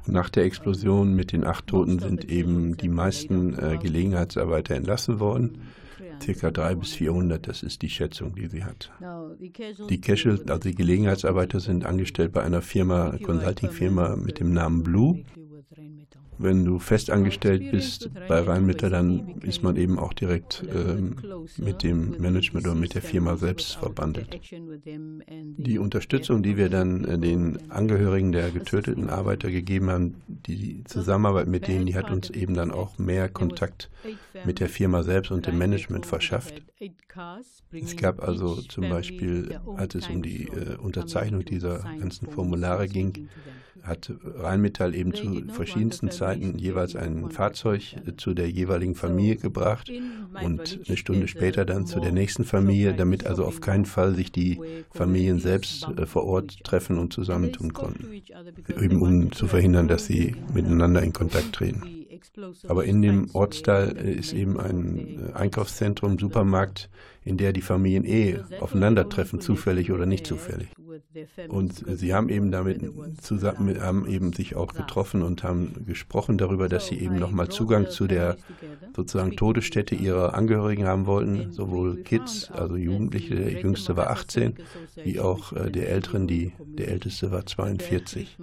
Nach 0.06 0.28
der 0.28 0.44
Explosion 0.44 1.14
mit 1.14 1.32
den 1.32 1.44
acht 1.44 1.66
Toten 1.68 1.98
sind 1.98 2.30
eben 2.30 2.76
die 2.76 2.88
meisten 2.88 3.54
äh, 3.58 3.78
Gelegenheitsarbeiter 3.80 4.74
entlassen 4.74 5.20
worden. 5.20 5.58
Circa 6.22 6.50
300 6.50 6.80
bis 6.80 6.92
400, 6.94 7.48
das 7.48 7.62
ist 7.62 7.82
die 7.82 7.90
Schätzung, 7.90 8.34
die 8.34 8.46
sie 8.46 8.64
hat. 8.64 8.90
Die 9.88 10.00
Casual, 10.00 10.40
also 10.48 10.68
die 10.68 10.74
Gelegenheitsarbeiter, 10.74 11.60
sind 11.60 11.84
angestellt 11.84 12.32
bei 12.32 12.42
einer 12.42 12.62
Firma, 12.62 13.16
Consulting-Firma 13.22 14.16
mit 14.16 14.40
dem 14.40 14.52
Namen 14.52 14.82
Blue. 14.82 15.24
Wenn 16.38 16.64
du 16.64 16.78
festangestellt 16.78 17.70
bist 17.70 18.10
bei 18.28 18.40
Rheinmetall, 18.40 18.90
dann 18.90 19.38
ist 19.42 19.62
man 19.62 19.76
eben 19.76 19.98
auch 19.98 20.12
direkt 20.12 20.64
ähm, 20.72 21.16
mit 21.58 21.82
dem 21.82 22.20
Management 22.20 22.66
oder 22.66 22.74
mit 22.74 22.94
der 22.94 23.02
Firma 23.02 23.36
selbst 23.36 23.76
verbandelt. 23.76 24.40
Die 24.84 25.78
Unterstützung, 25.78 26.42
die 26.42 26.56
wir 26.56 26.68
dann 26.68 27.04
äh, 27.04 27.18
den 27.18 27.70
Angehörigen 27.70 28.32
der 28.32 28.50
getöteten 28.50 29.10
Arbeiter 29.10 29.50
gegeben 29.50 29.90
haben, 29.90 30.22
die 30.26 30.84
Zusammenarbeit 30.84 31.46
mit 31.46 31.68
denen, 31.68 31.86
die 31.86 31.94
hat 31.94 32.10
uns 32.10 32.30
eben 32.30 32.54
dann 32.54 32.70
auch 32.70 32.98
mehr 32.98 33.28
Kontakt 33.28 33.90
mit 34.44 34.60
der 34.60 34.68
Firma 34.68 35.02
selbst 35.02 35.30
und 35.30 35.46
dem 35.46 35.58
Management 35.58 36.06
verschafft. 36.06 36.62
Es 37.72 37.96
gab 37.96 38.22
also 38.22 38.56
zum 38.56 38.88
Beispiel, 38.88 39.58
als 39.76 39.94
es 39.94 40.08
um 40.08 40.22
die 40.22 40.44
äh, 40.44 40.76
Unterzeichnung 40.76 41.44
dieser 41.44 41.78
ganzen 41.98 42.28
Formulare 42.28 42.88
ging, 42.88 43.28
hat 43.84 44.12
Rheinmetall 44.36 44.94
eben 44.94 45.14
zu 45.14 45.44
verschiedensten 45.48 46.10
Zeiten 46.10 46.58
jeweils 46.58 46.96
ein 46.96 47.30
Fahrzeug 47.30 47.96
zu 48.16 48.34
der 48.34 48.50
jeweiligen 48.50 48.94
Familie 48.94 49.36
gebracht 49.36 49.90
und 50.42 50.80
eine 50.86 50.96
Stunde 50.96 51.28
später 51.28 51.64
dann 51.64 51.86
zu 51.86 52.00
der 52.00 52.12
nächsten 52.12 52.44
Familie, 52.44 52.94
damit 52.94 53.26
also 53.26 53.44
auf 53.44 53.60
keinen 53.60 53.84
Fall 53.84 54.14
sich 54.14 54.32
die 54.32 54.60
Familien 54.90 55.38
selbst 55.38 55.86
äh, 55.96 56.06
vor 56.06 56.24
Ort 56.24 56.64
treffen 56.64 56.98
und 56.98 57.12
zusammentun 57.12 57.72
konnten, 57.72 58.22
eben 58.80 59.00
um 59.02 59.32
zu 59.32 59.46
verhindern, 59.46 59.88
dass 59.88 60.06
sie 60.06 60.34
miteinander 60.52 61.02
in 61.02 61.12
Kontakt 61.12 61.52
treten. 61.52 62.04
Aber 62.68 62.84
in 62.84 63.02
dem 63.02 63.28
Ortsteil 63.34 63.90
ist 63.92 64.32
eben 64.32 64.58
ein 64.58 65.30
äh, 65.30 65.32
Einkaufszentrum, 65.34 66.18
Supermarkt, 66.18 66.88
in 67.24 67.36
der 67.36 67.52
die 67.52 67.62
Familien 67.62 68.04
eh 68.04 68.38
aufeinandertreffen, 68.60 69.40
zufällig 69.40 69.90
oder 69.90 70.06
nicht 70.06 70.26
zufällig. 70.26 70.68
Und 71.48 71.84
sie 71.86 72.14
haben 72.14 72.28
eben 72.28 72.50
damit 72.50 72.80
zusammen, 73.20 73.80
haben 73.80 74.06
eben 74.06 74.32
sich 74.32 74.56
auch 74.56 74.72
getroffen 74.74 75.22
und 75.22 75.42
haben 75.42 75.84
gesprochen 75.86 76.38
darüber, 76.38 76.68
dass 76.68 76.86
sie 76.86 76.98
eben 76.98 77.16
nochmal 77.16 77.48
Zugang 77.48 77.88
zu 77.88 78.06
der 78.06 78.36
sozusagen 78.94 79.36
Todesstätte 79.36 79.94
ihrer 79.94 80.34
Angehörigen 80.34 80.86
haben 80.86 81.06
wollten, 81.06 81.52
sowohl 81.52 82.02
Kids, 82.02 82.50
also 82.50 82.76
Jugendliche, 82.76 83.34
der 83.34 83.52
jüngste 83.52 83.96
war 83.96 84.10
18, 84.10 84.54
wie 85.02 85.20
auch 85.20 85.52
äh, 85.52 85.70
der 85.70 85.88
Älteren, 85.88 86.26
die, 86.26 86.52
der 86.58 86.88
Älteste 86.88 87.30
war 87.30 87.46
42. 87.46 88.36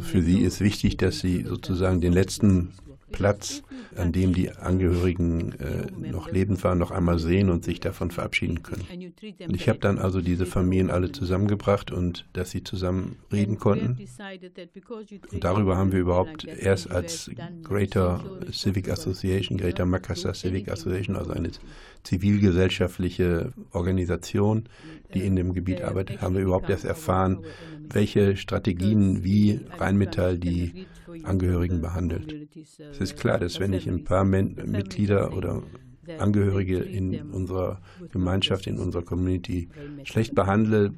Für 0.00 0.22
sie 0.22 0.40
ist 0.40 0.60
wichtig, 0.60 0.96
dass 0.96 1.20
sie 1.20 1.42
sozusagen 1.42 2.00
den 2.00 2.12
letzten 2.12 2.72
Platz, 3.16 3.62
an 3.96 4.12
dem 4.12 4.34
die 4.34 4.50
Angehörigen 4.50 5.52
äh, 5.52 6.10
noch 6.10 6.30
lebend 6.30 6.62
waren, 6.62 6.76
noch 6.76 6.90
einmal 6.90 7.18
sehen 7.18 7.48
und 7.48 7.64
sich 7.64 7.80
davon 7.80 8.10
verabschieden 8.10 8.62
können. 8.62 8.84
Und 9.40 9.56
ich 9.56 9.70
habe 9.70 9.78
dann 9.78 9.98
also 9.98 10.20
diese 10.20 10.44
Familien 10.44 10.90
alle 10.90 11.12
zusammengebracht 11.12 11.90
und 11.90 12.26
dass 12.34 12.50
sie 12.50 12.62
zusammen 12.62 13.16
reden 13.32 13.58
konnten. 13.58 13.98
Und 15.32 15.44
darüber 15.44 15.78
haben 15.78 15.92
wir 15.92 16.00
überhaupt 16.00 16.44
erst 16.44 16.90
als 16.90 17.30
Greater 17.64 18.22
Civic 18.52 18.90
Association, 18.90 19.56
Greater 19.56 19.86
Makassar 19.86 20.34
Civic 20.34 20.68
Association, 20.68 21.16
also 21.16 21.30
eine 21.32 21.52
zivilgesellschaftliche 22.02 23.54
Organisation, 23.72 24.68
die 25.14 25.20
in 25.20 25.36
dem 25.36 25.54
Gebiet 25.54 25.80
arbeitet, 25.80 26.20
haben 26.20 26.34
wir 26.34 26.42
überhaupt 26.42 26.68
erst 26.68 26.84
erfahren, 26.84 27.38
welche 27.88 28.36
Strategien 28.36 29.24
wie 29.24 29.60
Rheinmetall 29.78 30.38
die 30.38 30.86
Angehörigen 31.22 31.80
behandelt. 31.80 32.34
Es 33.00 33.05
ist 33.10 33.18
klar, 33.18 33.38
dass 33.38 33.60
wenn 33.60 33.72
ich 33.72 33.86
ein 33.86 34.04
paar 34.04 34.24
Mitglieder 34.24 35.36
oder 35.36 35.62
Angehörige 36.18 36.78
in 36.78 37.30
unserer 37.32 37.80
Gemeinschaft, 38.12 38.66
in 38.66 38.78
unserer 38.78 39.02
Community 39.02 39.68
schlecht 40.04 40.34
behandle, 40.34 40.92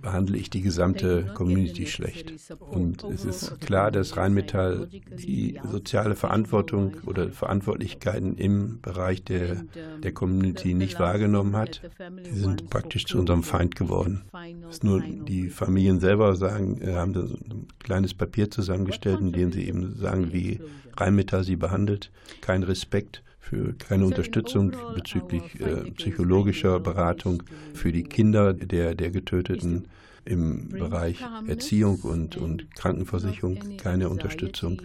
behandle 0.00 0.36
ich 0.36 0.50
die 0.50 0.62
gesamte 0.62 1.26
Community 1.34 1.86
schlecht. 1.86 2.32
Und 2.58 3.04
es 3.04 3.24
ist 3.24 3.60
klar, 3.60 3.90
dass 3.90 4.16
Rheinmetall 4.16 4.88
die 5.18 5.58
soziale 5.70 6.14
Verantwortung 6.14 6.96
oder 7.06 7.30
Verantwortlichkeiten 7.30 8.36
im 8.36 8.80
Bereich 8.80 9.22
der, 9.24 9.64
der 10.02 10.12
Community 10.12 10.74
nicht 10.74 10.98
wahrgenommen 11.00 11.56
hat. 11.56 11.82
Die 12.26 12.38
sind 12.38 12.70
praktisch 12.70 13.06
zu 13.06 13.18
unserem 13.18 13.42
Feind 13.42 13.76
geworden. 13.76 14.22
Dass 14.62 14.82
nur 14.82 15.00
die 15.00 15.48
Familien 15.48 16.00
selber 16.00 16.36
sagen, 16.36 16.80
äh, 16.80 16.94
haben 16.94 17.14
ein 17.14 17.66
kleines 17.78 18.14
Papier 18.14 18.50
zusammengestellt, 18.50 19.20
in 19.20 19.32
dem 19.32 19.52
sie 19.52 19.66
eben 19.66 19.96
sagen, 19.96 20.32
wie 20.32 20.60
Rheinmetall 20.96 21.44
sie 21.44 21.56
behandelt. 21.56 22.10
Kein 22.40 22.62
Respekt 22.62 23.22
für 23.48 23.72
keine 23.74 24.04
Unterstützung 24.04 24.72
bezüglich 24.94 25.60
äh, 25.60 25.90
psychologischer 25.92 26.80
Beratung 26.80 27.42
für 27.74 27.92
die 27.92 28.04
Kinder 28.04 28.52
der, 28.52 28.94
der 28.94 29.10
Getöteten 29.10 29.88
im 30.24 30.68
Bereich 30.68 31.18
Erziehung 31.46 32.00
und, 32.02 32.36
und 32.36 32.74
Krankenversicherung, 32.74 33.78
keine 33.78 34.10
Unterstützung. 34.10 34.82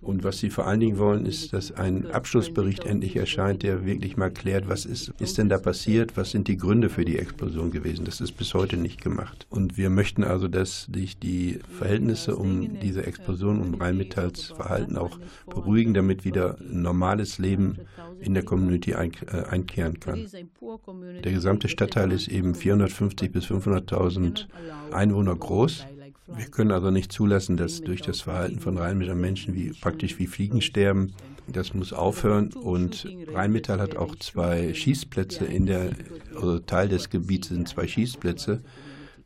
Und 0.00 0.24
was 0.24 0.38
sie 0.38 0.50
vor 0.50 0.66
allen 0.66 0.80
Dingen 0.80 0.98
wollen, 0.98 1.26
ist, 1.26 1.52
dass 1.52 1.72
ein 1.72 2.10
Abschlussbericht 2.10 2.84
endlich 2.84 3.16
erscheint, 3.16 3.62
der 3.62 3.86
wirklich 3.86 4.16
mal 4.16 4.30
klärt, 4.30 4.68
was 4.68 4.84
ist, 4.84 5.12
ist 5.18 5.38
denn 5.38 5.48
da 5.48 5.58
passiert, 5.58 6.16
was 6.16 6.30
sind 6.30 6.48
die 6.48 6.56
Gründe 6.56 6.88
für 6.88 7.04
die 7.04 7.18
Explosion 7.18 7.70
gewesen. 7.70 8.04
Das 8.04 8.20
ist 8.20 8.32
bis 8.32 8.54
heute 8.54 8.76
nicht 8.76 9.00
gemacht. 9.00 9.46
Und 9.50 9.76
wir 9.76 9.90
möchten 9.90 10.24
also, 10.24 10.48
dass 10.48 10.88
sich 10.92 11.18
die 11.18 11.58
Verhältnisse 11.78 12.36
um 12.36 12.80
diese 12.80 13.06
Explosion, 13.06 13.60
um 13.60 13.74
Rheinmetalls 13.74 14.46
Verhalten 14.46 14.96
auch 14.96 15.18
beruhigen, 15.46 15.94
damit 15.94 16.24
wieder 16.24 16.56
ein 16.60 16.82
normales 16.82 17.38
Leben 17.38 17.78
in 18.20 18.34
der 18.34 18.44
Community 18.44 18.94
ein, 18.94 19.12
äh, 19.32 19.44
einkehren 19.48 20.00
kann. 20.00 20.26
Der 21.24 21.32
gesamte 21.32 21.68
Stadtteil 21.68 22.12
ist 22.12 22.28
eben 22.28 22.54
450 22.54 23.32
bis 23.32 23.46
500.000 23.46 24.46
Einwohner 24.92 25.34
groß. 25.34 25.86
Wir 26.26 26.46
können 26.46 26.70
also 26.70 26.90
nicht 26.90 27.10
zulassen, 27.12 27.56
dass 27.56 27.80
durch 27.80 28.00
das 28.00 28.20
Verhalten 28.20 28.60
von 28.60 28.78
Rheinmetall 28.78 29.16
Menschen 29.16 29.54
wie 29.54 29.72
praktisch 29.72 30.18
wie 30.18 30.26
Fliegen 30.26 30.60
sterben, 30.60 31.12
Das 31.48 31.74
muss 31.74 31.92
aufhören 31.92 32.52
und 32.52 33.06
Rheinmetall 33.32 33.80
hat 33.80 33.96
auch 33.96 34.14
zwei 34.16 34.72
Schießplätze 34.72 35.44
in 35.44 35.66
der, 35.66 35.90
also 36.34 36.60
Teil 36.60 36.88
des 36.88 37.10
Gebiets 37.10 37.48
sind 37.48 37.68
zwei 37.68 37.88
Schießplätze. 37.88 38.62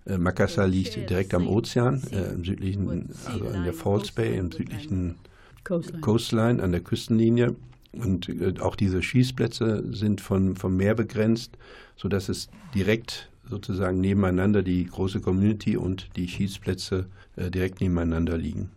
Äh, 0.07 0.19
Makassar 0.19 0.67
liegt 0.67 0.97
direkt 1.11 1.35
am 1.35 1.47
Ozean, 1.47 2.03
äh, 2.13 2.33
im 2.33 2.45
südlichen, 2.45 3.11
also 3.27 3.47
an 3.49 3.65
der 3.65 3.75
Falls 3.75 4.13
Bay, 4.13 4.37
im 4.39 4.51
südlichen 4.51 5.17
Coastline. 5.65 6.01
Coastline, 6.01 6.63
an 6.63 6.73
der 6.73 6.81
Küstenlinie. 6.81 7.55
Und 7.93 8.29
äh, 8.29 8.55
auch 8.61 8.77
diese 8.77 9.03
Schießplätze 9.03 9.85
sind 9.93 10.21
von, 10.21 10.57
vom 10.57 10.77
Meer 10.77 10.95
begrenzt, 10.95 11.59
sodass 11.97 12.29
es 12.29 12.49
direkt 12.75 13.31
sozusagen 13.49 14.01
nebeneinander 14.01 14.63
die 14.63 14.87
große 14.87 15.21
Community 15.21 15.77
und 15.77 16.09
die 16.17 16.29
Schießplätze 16.29 17.07
äh, 17.37 17.51
direkt 17.51 17.81
nebeneinander 17.81 18.37
liegen. 18.37 18.71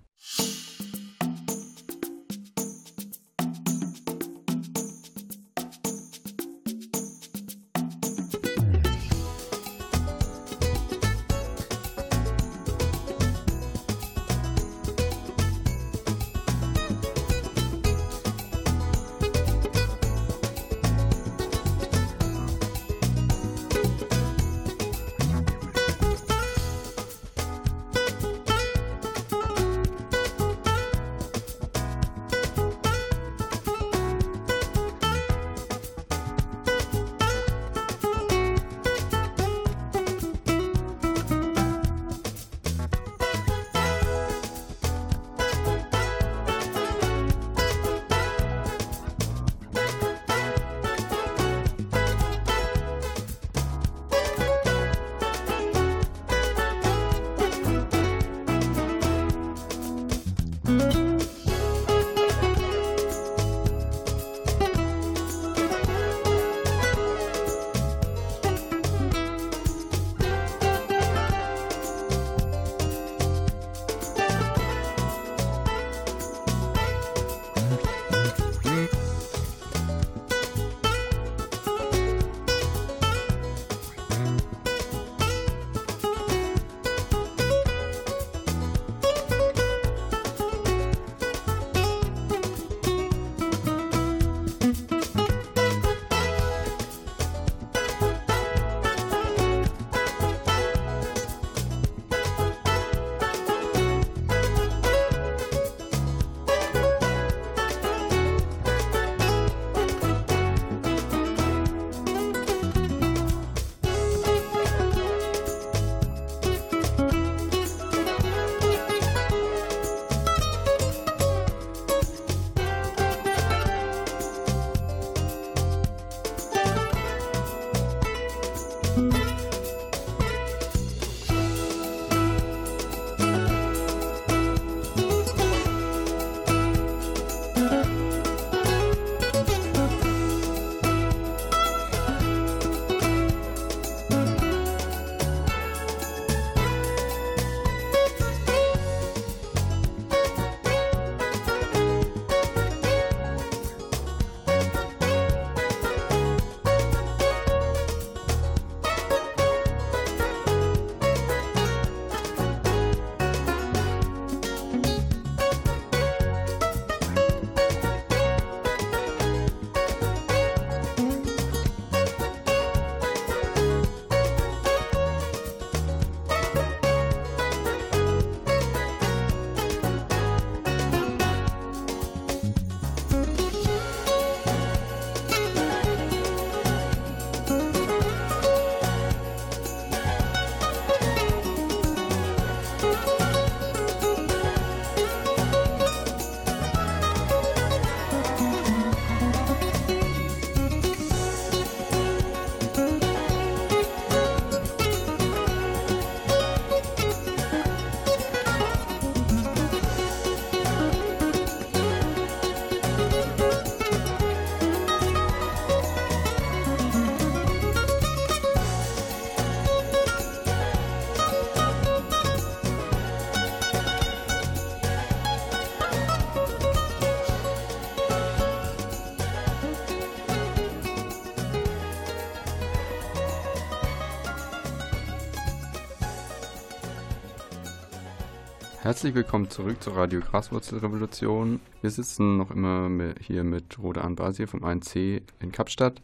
Herzlich 238.89 239.13
willkommen 239.13 239.52
zurück 239.52 239.84
zur 239.84 239.95
Radio 239.95 240.19
Graswurzelrevolution. 240.19 241.60
Wir 241.82 241.91
sitzen 241.91 242.38
noch 242.38 242.49
immer 242.49 242.89
hier 243.21 243.43
mit 243.43 243.78
Rode 243.78 244.04
Anbasier 244.04 244.48
vom 244.48 244.63
1C 244.63 245.21
in 245.40 245.52
Kapstadt 245.52 246.02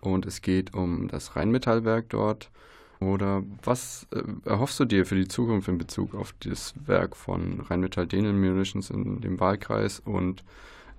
und 0.00 0.26
es 0.26 0.42
geht 0.42 0.74
um 0.74 1.06
das 1.06 1.36
Rheinmetallwerk 1.36 2.08
dort. 2.08 2.50
Oder 2.98 3.44
was 3.62 4.08
äh, 4.12 4.24
erhoffst 4.44 4.80
du 4.80 4.86
dir 4.86 5.06
für 5.06 5.14
die 5.14 5.28
Zukunft 5.28 5.68
in 5.68 5.78
Bezug 5.78 6.16
auf 6.16 6.34
das 6.40 6.74
Werk 6.84 7.14
von 7.14 7.60
Rheinmetall 7.60 8.08
Denen 8.08 8.40
Munitions 8.40 8.90
in 8.90 9.20
dem 9.20 9.38
Wahlkreis 9.38 10.00
und 10.00 10.42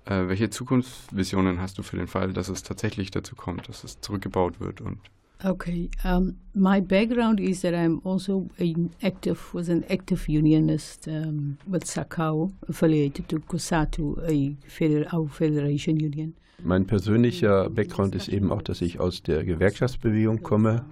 äh, 0.06 0.30
welche 0.30 0.50
Zukunftsvisionen 0.50 1.60
hast 1.60 1.78
du 1.78 1.84
für 1.84 1.98
den 1.98 2.08
Fall, 2.08 2.32
dass 2.32 2.48
es 2.48 2.64
tatsächlich 2.64 3.12
dazu 3.12 3.36
kommt, 3.36 3.68
dass 3.68 3.84
es 3.84 4.00
zurückgebaut 4.00 4.62
wird 4.62 4.80
und 4.80 5.00
Okay. 5.46 5.90
Um, 6.04 6.38
my 6.56 6.80
background 6.80 7.40
is 7.40 7.62
that 7.62 7.76
I'm 7.76 8.02
also 8.04 8.50
an 8.60 8.94
active, 9.04 9.54
was 9.54 9.70
an 9.70 9.86
active 9.90 10.28
unionist 10.28 11.08
um, 11.08 11.58
with 11.68 11.86
SACAO, 11.86 12.52
affiliated 12.68 13.30
to 13.30 13.40
COSATU, 13.40 14.28
a 14.28 14.56
feder 14.68 15.06
our 15.14 15.28
federation 15.28 16.00
union. 16.00 16.34
Mein 16.64 16.88
persönlicher 16.88 17.70
Background 17.70 18.16
ist 18.16 18.30
eben 18.30 18.52
auch, 18.52 18.64
dass 18.64 18.82
ich 18.82 19.00
aus 19.00 19.22
der 19.22 19.44
Gewerkschaftsbewegung 19.44 20.42
komme 20.42 20.86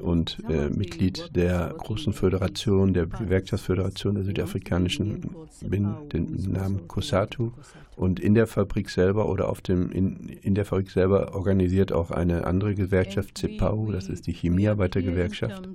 und 0.00 0.38
äh, 0.48 0.68
Mitglied 0.68 1.34
der 1.34 1.74
großen 1.78 2.12
Föderation, 2.12 2.94
der 2.94 3.06
Gewerkschaftsföderation 3.06 4.14
der 4.14 4.24
Südafrikanischen 4.24 5.36
bin, 5.62 5.94
den 6.12 6.50
Namen 6.50 6.88
COSATU. 6.88 7.52
Und 7.96 8.18
in 8.18 8.34
der 8.34 8.46
Fabrik 8.46 8.88
selber 8.88 9.28
oder 9.28 9.48
auf 9.48 9.60
dem, 9.60 9.90
in, 9.92 10.28
in 10.28 10.54
der 10.54 10.64
Fabrik 10.64 10.90
selber 10.90 11.34
organisiert 11.34 11.92
auch 11.92 12.10
eine 12.10 12.46
andere 12.46 12.74
Gewerkschaft, 12.74 13.36
CEPAU, 13.36 13.92
das 13.92 14.08
ist 14.08 14.26
die 14.26 14.32
Chemiearbeitergewerkschaft. 14.32 15.68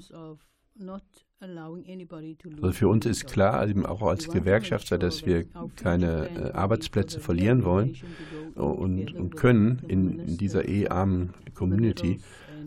Also 2.61 2.71
für 2.71 2.87
uns 2.87 3.05
ist 3.05 3.27
klar, 3.27 3.67
eben 3.67 3.85
auch 3.85 4.01
als 4.01 4.29
Gewerkschafter, 4.29 4.97
dass 4.97 5.25
wir 5.25 5.45
keine 5.75 6.29
äh, 6.29 6.51
Arbeitsplätze 6.53 7.19
verlieren 7.19 7.63
wollen 7.63 7.95
und, 8.55 9.13
und 9.13 9.35
können 9.35 9.81
in, 9.87 10.19
in 10.19 10.37
dieser 10.37 10.67
eh 10.67 10.87
armen 10.87 11.33
Community 11.53 12.19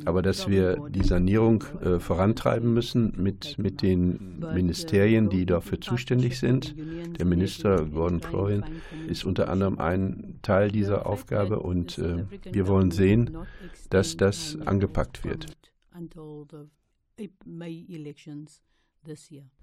aber 0.04 0.22
dass 0.22 0.48
wir 0.48 0.88
die 0.90 1.04
Sanierung 1.04 1.64
äh, 1.82 1.98
vorantreiben 1.98 2.72
müssen 2.72 3.12
mit, 3.16 3.58
mit 3.58 3.82
den 3.82 4.38
Ministerien, 4.54 5.28
die 5.28 5.46
dafür 5.46 5.80
zuständig 5.80 6.38
sind. 6.38 6.74
Der 7.18 7.26
Minister 7.26 7.84
Gordon 7.86 8.20
Floyd 8.20 8.64
ist 9.08 9.24
unter 9.24 9.48
anderem 9.48 9.78
ein 9.78 10.38
Teil 10.42 10.70
dieser 10.70 11.06
Aufgabe 11.06 11.60
und 11.60 11.98
äh, 11.98 12.24
wir 12.50 12.66
wollen 12.66 12.90
sehen, 12.90 13.36
dass 13.90 14.16
das 14.16 14.58
angepackt 14.64 15.24
wird. 15.24 15.46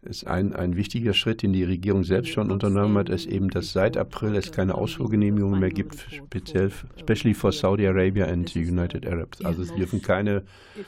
Ist 0.01 0.27
ein, 0.27 0.53
ein 0.53 0.75
wichtiger 0.75 1.13
Schritt, 1.13 1.41
den 1.41 1.53
die 1.53 1.63
Regierung 1.63 2.03
selbst 2.03 2.31
schon 2.31 2.51
unternommen 2.51 2.97
hat, 2.97 3.09
ist 3.09 3.25
eben, 3.25 3.49
dass 3.49 3.71
seit 3.73 3.97
April 3.97 4.35
es 4.35 4.51
keine 4.51 4.75
Ausfuhrgenehmigungen 4.75 5.59
mehr 5.59 5.69
gibt, 5.69 6.07
speziell, 6.11 6.71
especially 6.95 7.33
for 7.33 7.51
Saudi 7.51 7.87
Arabia 7.87 8.25
and 8.25 8.49
the 8.49 8.59
United 8.59 9.07
Arabs. 9.07 9.43
Also 9.43 9.61
es 9.61 9.73
dürfen 9.73 10.01
keine 10.01 10.43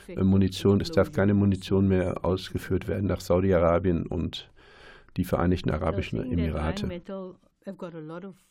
äh, 0.07 0.23
Munition, 0.23 0.81
es 0.81 0.91
darf 0.91 1.11
keine 1.11 1.33
Munition 1.33 1.87
mehr 1.87 2.25
ausgeführt 2.25 2.87
werden 2.87 3.07
nach 3.07 3.21
Saudi-Arabien 3.21 4.05
und 4.05 4.49
die 5.17 5.23
Vereinigten 5.23 5.71
Arabischen 5.71 6.19
Emirate. 6.31 6.87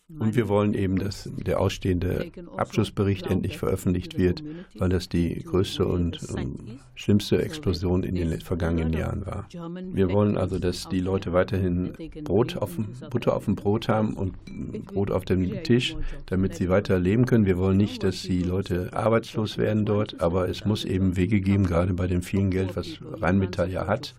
Und 0.08 0.36
wir 0.36 0.48
wollen 0.48 0.74
eben, 0.74 0.98
dass 0.98 1.30
der 1.36 1.58
ausstehende 1.58 2.30
Abschlussbericht 2.56 3.26
endlich 3.26 3.58
veröffentlift 3.58 4.18
wird, 4.18 4.44
weil 4.76 4.88
das 4.88 5.08
die 5.08 5.42
größte 5.42 5.86
und 5.86 6.18
ähm, 6.36 6.78
schlimmste 6.94 7.42
Explosion 7.42 8.02
in 8.02 8.14
den 8.14 8.40
vergangenen 8.40 8.92
Jahren 8.92 9.26
war. 9.26 9.48
Wir 9.92 10.10
wollen 10.10 10.36
also, 10.36 10.58
dass 10.58 10.88
die 10.88 11.00
Leute 11.00 11.32
weiterhin 11.32 11.94
Brot 12.24 12.56
auf, 12.56 12.76
Butter 13.10 13.34
auf 13.34 13.46
dem 13.46 13.56
Brot 13.56 13.88
haben 13.88 14.14
und 14.14 14.34
Brot 14.86 15.10
auf 15.10 15.24
dem 15.24 15.62
Tisch, 15.62 15.96
damit 16.26 16.54
sie 16.54 16.68
weiter 16.68 16.98
leben 16.98 17.26
können. 17.26 17.46
Wir 17.46 17.58
wollen 17.58 17.76
nicht, 17.78 18.02
dass 18.02 18.22
die 18.22 18.42
Leute 18.42 18.92
arbeitslos 18.92 19.58
werden 19.58 19.86
dort, 19.86 20.20
aber 20.20 20.48
es 20.48 20.64
muss 20.64 20.84
eben 20.84 21.16
Wege 21.16 21.40
geben, 21.40 21.64
gerade 21.64 21.94
bei 21.94 22.06
dem 22.06 22.22
vielen 22.22 22.50
Geld, 22.50 22.76
was 22.76 23.00
Rheinmetall 23.20 23.70
ja 23.70 23.86
hat. 23.86 24.14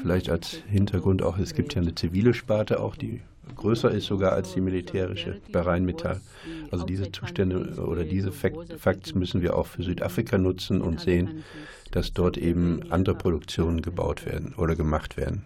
Vielleicht 0.00 0.30
als 0.30 0.52
Hintergrund 0.68 1.22
auch, 1.22 1.38
es 1.38 1.54
gibt 1.54 1.74
ja 1.74 1.82
eine 1.82 1.94
zivile 1.94 2.32
Sparte 2.32 2.80
auch, 2.80 2.96
die 2.96 3.22
größer 3.56 3.90
ist 3.90 4.06
sogar 4.06 4.32
als 4.32 4.52
die 4.54 4.60
militärische 4.60 5.40
bei 5.52 5.60
Rheinmetall. 5.60 6.20
Also 6.70 6.84
diese 6.84 7.10
Zustände 7.10 7.82
oder 7.84 8.04
diese 8.04 8.32
Facts 8.32 9.14
müssen 9.14 9.42
wir 9.42 9.56
auch 9.56 9.66
für 9.66 9.82
Südafrika 9.82 10.38
nutzen 10.38 10.80
und 10.80 11.00
sehen, 11.00 11.44
dass 11.90 12.12
dort 12.12 12.36
eben 12.38 12.90
andere 12.90 13.14
Produktionen 13.14 13.82
gebaut 13.82 14.24
werden 14.26 14.54
oder 14.56 14.76
gemacht 14.76 15.16
werden. 15.16 15.44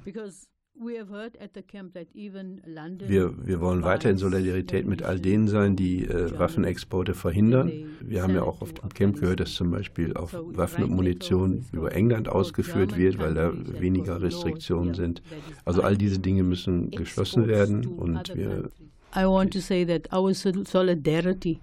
Wir, 0.77 1.07
wir 3.47 3.61
wollen 3.61 3.83
weiter 3.85 4.11
in 4.11 4.19
Solidarität 4.19 4.87
mit 4.87 5.03
all 5.03 5.21
denen 5.21 5.47
sein, 5.47 5.77
die 5.77 6.05
äh, 6.05 6.37
Waffenexporte 6.37 7.15
verhindern. 7.15 7.71
Wir 8.01 8.23
haben 8.23 8.35
ja 8.35 8.43
auch 8.43 8.61
auf 8.61 8.73
dem 8.73 8.89
Camp 8.89 9.21
gehört, 9.21 9.41
dass 9.41 9.55
zum 9.55 9.71
Beispiel 9.71 10.17
auch 10.17 10.31
Waffen 10.33 10.85
und 10.85 10.91
Munition 10.91 11.65
über 11.73 11.93
England 11.93 12.29
ausgeführt 12.29 12.97
wird, 12.97 13.19
weil 13.19 13.35
da 13.35 13.53
weniger 13.81 14.21
Restriktionen 14.21 14.95
sind. 14.95 15.23
Also 15.65 15.83
all 15.83 15.97
diese 15.97 16.19
Dinge 16.19 16.43
müssen 16.43 16.91
geschlossen 16.91 17.47
werden 17.47 17.87
und 17.87 18.35
wir. 18.35 18.71
I 19.17 19.27
want 19.27 19.53
to 19.53 19.61
say 19.61 19.87
that 19.87 20.13
our 20.13 20.35
solidarity 20.35 21.61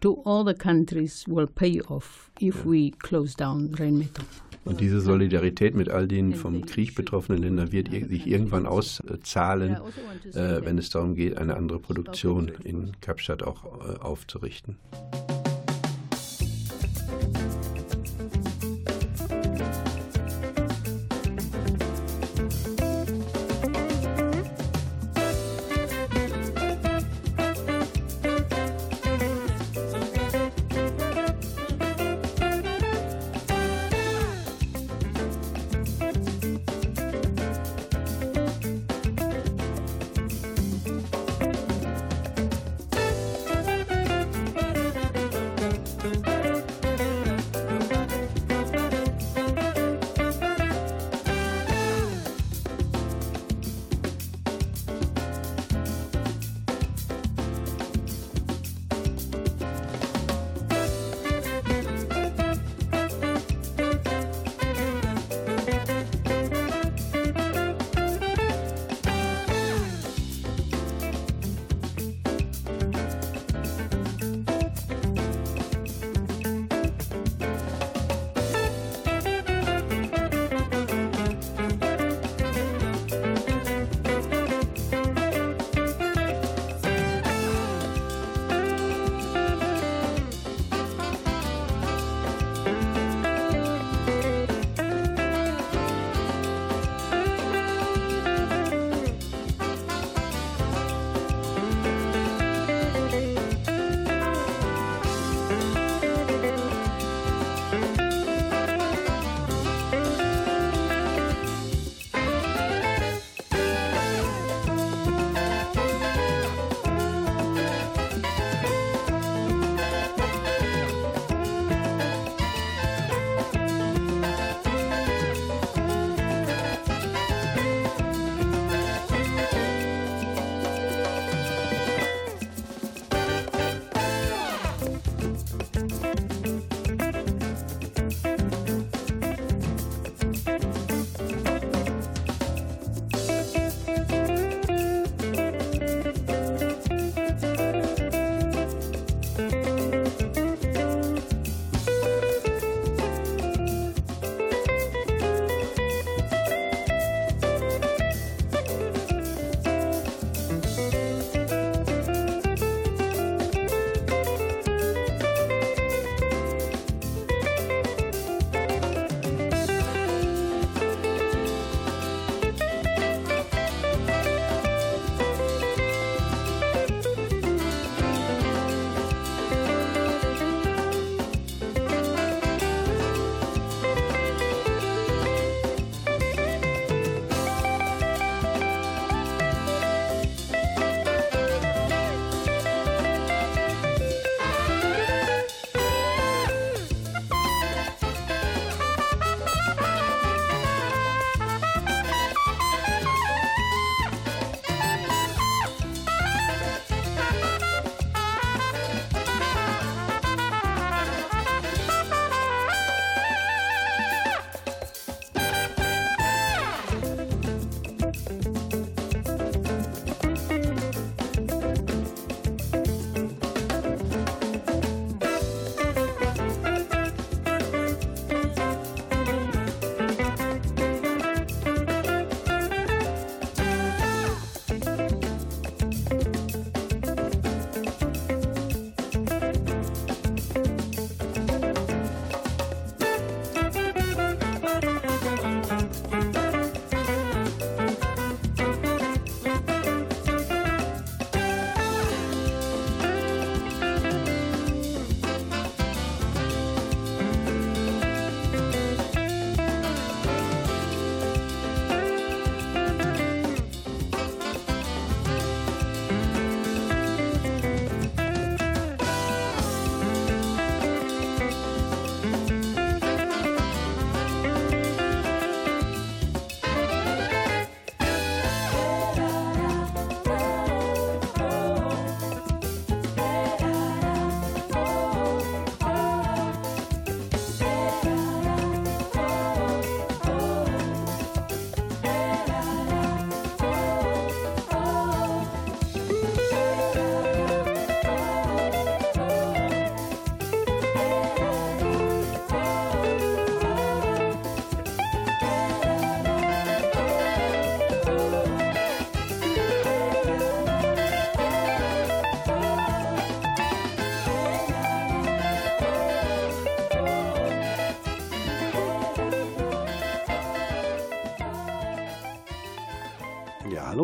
to 0.00 0.22
all 0.24 0.44
the 0.44 0.54
countries 0.54 1.26
will 1.28 1.46
pay 1.46 1.82
off 1.82 2.30
if 2.40 2.64
we 2.64 2.90
close 2.90 3.36
down 3.36 3.74
Rheinmetall. 3.74 4.24
Und 4.64 4.80
diese 4.80 5.00
Solidarität 5.00 5.74
mit 5.74 5.90
all 5.90 6.08
den 6.08 6.34
vom 6.34 6.64
Krieg 6.64 6.94
betroffenen 6.94 7.42
Ländern 7.42 7.72
wird 7.72 7.90
sich 7.90 8.26
irgendwann 8.26 8.66
auszahlen, 8.66 9.76
äh, 10.32 10.64
wenn 10.64 10.78
es 10.78 10.90
darum 10.90 11.14
geht, 11.14 11.36
eine 11.36 11.56
andere 11.56 11.78
Produktion 11.78 12.50
in 12.64 12.92
Kapstadt 13.00 13.42
auch 13.42 13.64
äh, 13.64 13.98
aufzurichten. 14.00 14.76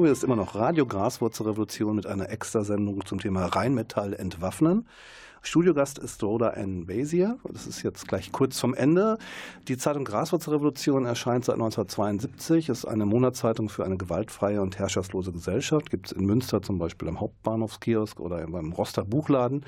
Hallo, 0.00 0.06
hier 0.06 0.12
ist 0.12 0.24
immer 0.24 0.36
noch 0.36 0.54
Radio 0.54 0.86
Graswurzelrevolution 0.86 1.94
mit 1.94 2.06
einer 2.06 2.30
Extrasendung 2.30 3.04
zum 3.04 3.20
Thema 3.20 3.44
Rheinmetall 3.44 4.14
entwaffnen. 4.14 4.86
Studiogast 5.42 5.98
ist 5.98 6.22
Rhoda 6.22 6.54
N. 6.54 6.86
Basier. 6.86 7.36
Das 7.44 7.66
ist 7.66 7.82
jetzt 7.82 8.08
gleich 8.08 8.32
kurz 8.32 8.58
vom 8.58 8.72
Ende. 8.72 9.18
Die 9.68 9.76
Zeitung 9.76 10.06
Graswurzelrevolution 10.06 11.04
erscheint 11.04 11.44
seit 11.44 11.56
1972, 11.56 12.70
ist 12.70 12.86
eine 12.86 13.04
Monatszeitung 13.04 13.68
für 13.68 13.84
eine 13.84 13.98
gewaltfreie 13.98 14.62
und 14.62 14.78
herrschaftslose 14.78 15.32
Gesellschaft. 15.32 15.90
Gibt 15.90 16.06
es 16.06 16.12
in 16.12 16.24
Münster 16.24 16.62
zum 16.62 16.78
Beispiel 16.78 17.06
am 17.06 17.20
Hauptbahnhofskiosk 17.20 18.20
oder 18.20 18.46
beim 18.46 18.72
Roster 18.72 19.04
Buchladen 19.04 19.66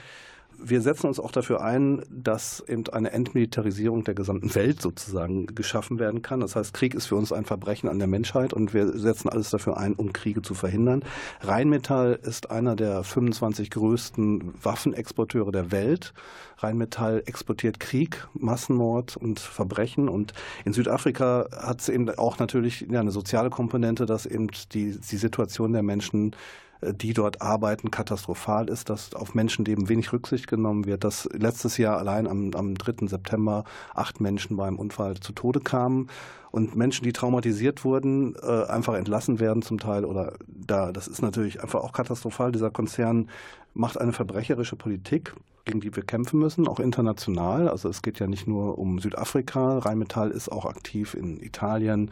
wir 0.58 0.80
setzen 0.80 1.06
uns 1.06 1.20
auch 1.20 1.32
dafür 1.32 1.62
ein, 1.62 2.02
dass 2.10 2.60
eben 2.66 2.88
eine 2.88 3.12
Entmilitarisierung 3.12 4.04
der 4.04 4.14
gesamten 4.14 4.54
Welt 4.54 4.80
sozusagen 4.80 5.46
geschaffen 5.46 5.98
werden 5.98 6.22
kann. 6.22 6.40
Das 6.40 6.56
heißt, 6.56 6.74
Krieg 6.74 6.94
ist 6.94 7.06
für 7.06 7.16
uns 7.16 7.32
ein 7.32 7.44
Verbrechen 7.44 7.88
an 7.88 7.98
der 7.98 8.08
Menschheit 8.08 8.52
und 8.52 8.74
wir 8.74 8.98
setzen 8.98 9.28
alles 9.28 9.50
dafür 9.50 9.76
ein, 9.76 9.94
um 9.94 10.12
Kriege 10.12 10.42
zu 10.42 10.54
verhindern. 10.54 11.04
Rheinmetall 11.40 12.18
ist 12.22 12.50
einer 12.50 12.76
der 12.76 13.04
25 13.04 13.70
größten 13.70 14.54
Waffenexporteure 14.62 15.52
der 15.52 15.72
Welt. 15.72 16.12
Rheinmetall 16.58 17.22
exportiert 17.26 17.80
Krieg, 17.80 18.26
Massenmord 18.34 19.16
und 19.16 19.40
Verbrechen. 19.40 20.08
Und 20.08 20.32
in 20.64 20.72
Südafrika 20.72 21.48
hat 21.50 21.80
es 21.80 21.88
eben 21.88 22.08
auch 22.10 22.38
natürlich 22.38 22.86
eine 22.88 23.10
soziale 23.10 23.50
Komponente, 23.50 24.06
dass 24.06 24.26
eben 24.26 24.48
die, 24.72 24.98
die 24.98 25.16
Situation 25.16 25.72
der 25.72 25.82
Menschen 25.82 26.36
die 26.82 27.12
dort 27.12 27.40
arbeiten, 27.40 27.90
katastrophal 27.90 28.68
ist, 28.68 28.90
dass 28.90 29.14
auf 29.14 29.34
Menschenleben 29.34 29.88
wenig 29.88 30.12
Rücksicht 30.12 30.48
genommen 30.48 30.84
wird, 30.84 31.04
dass 31.04 31.28
letztes 31.32 31.76
Jahr 31.76 31.98
allein 31.98 32.26
am, 32.26 32.50
am 32.54 32.74
3. 32.74 33.06
September 33.06 33.64
acht 33.94 34.20
Menschen 34.20 34.56
beim 34.56 34.78
Unfall 34.78 35.14
zu 35.20 35.32
Tode 35.32 35.60
kamen 35.60 36.08
und 36.50 36.74
Menschen, 36.76 37.04
die 37.04 37.12
traumatisiert 37.12 37.84
wurden, 37.84 38.34
äh, 38.42 38.64
einfach 38.66 38.94
entlassen 38.94 39.40
werden 39.40 39.62
zum 39.62 39.78
Teil 39.78 40.04
oder 40.04 40.34
da, 40.46 40.92
das 40.92 41.08
ist 41.08 41.22
natürlich 41.22 41.62
einfach 41.62 41.80
auch 41.80 41.92
katastrophal. 41.92 42.52
Dieser 42.52 42.70
Konzern 42.70 43.28
macht 43.74 43.98
eine 43.98 44.12
verbrecherische 44.12 44.76
Politik, 44.76 45.34
gegen 45.64 45.80
die 45.80 45.94
wir 45.94 46.02
kämpfen 46.02 46.40
müssen, 46.40 46.68
auch 46.68 46.80
international. 46.80 47.68
Also 47.68 47.88
es 47.88 48.02
geht 48.02 48.18
ja 48.18 48.26
nicht 48.26 48.46
nur 48.46 48.78
um 48.78 48.98
Südafrika. 48.98 49.78
Rheinmetall 49.78 50.30
ist 50.30 50.50
auch 50.50 50.66
aktiv 50.66 51.14
in 51.14 51.40
Italien, 51.40 52.10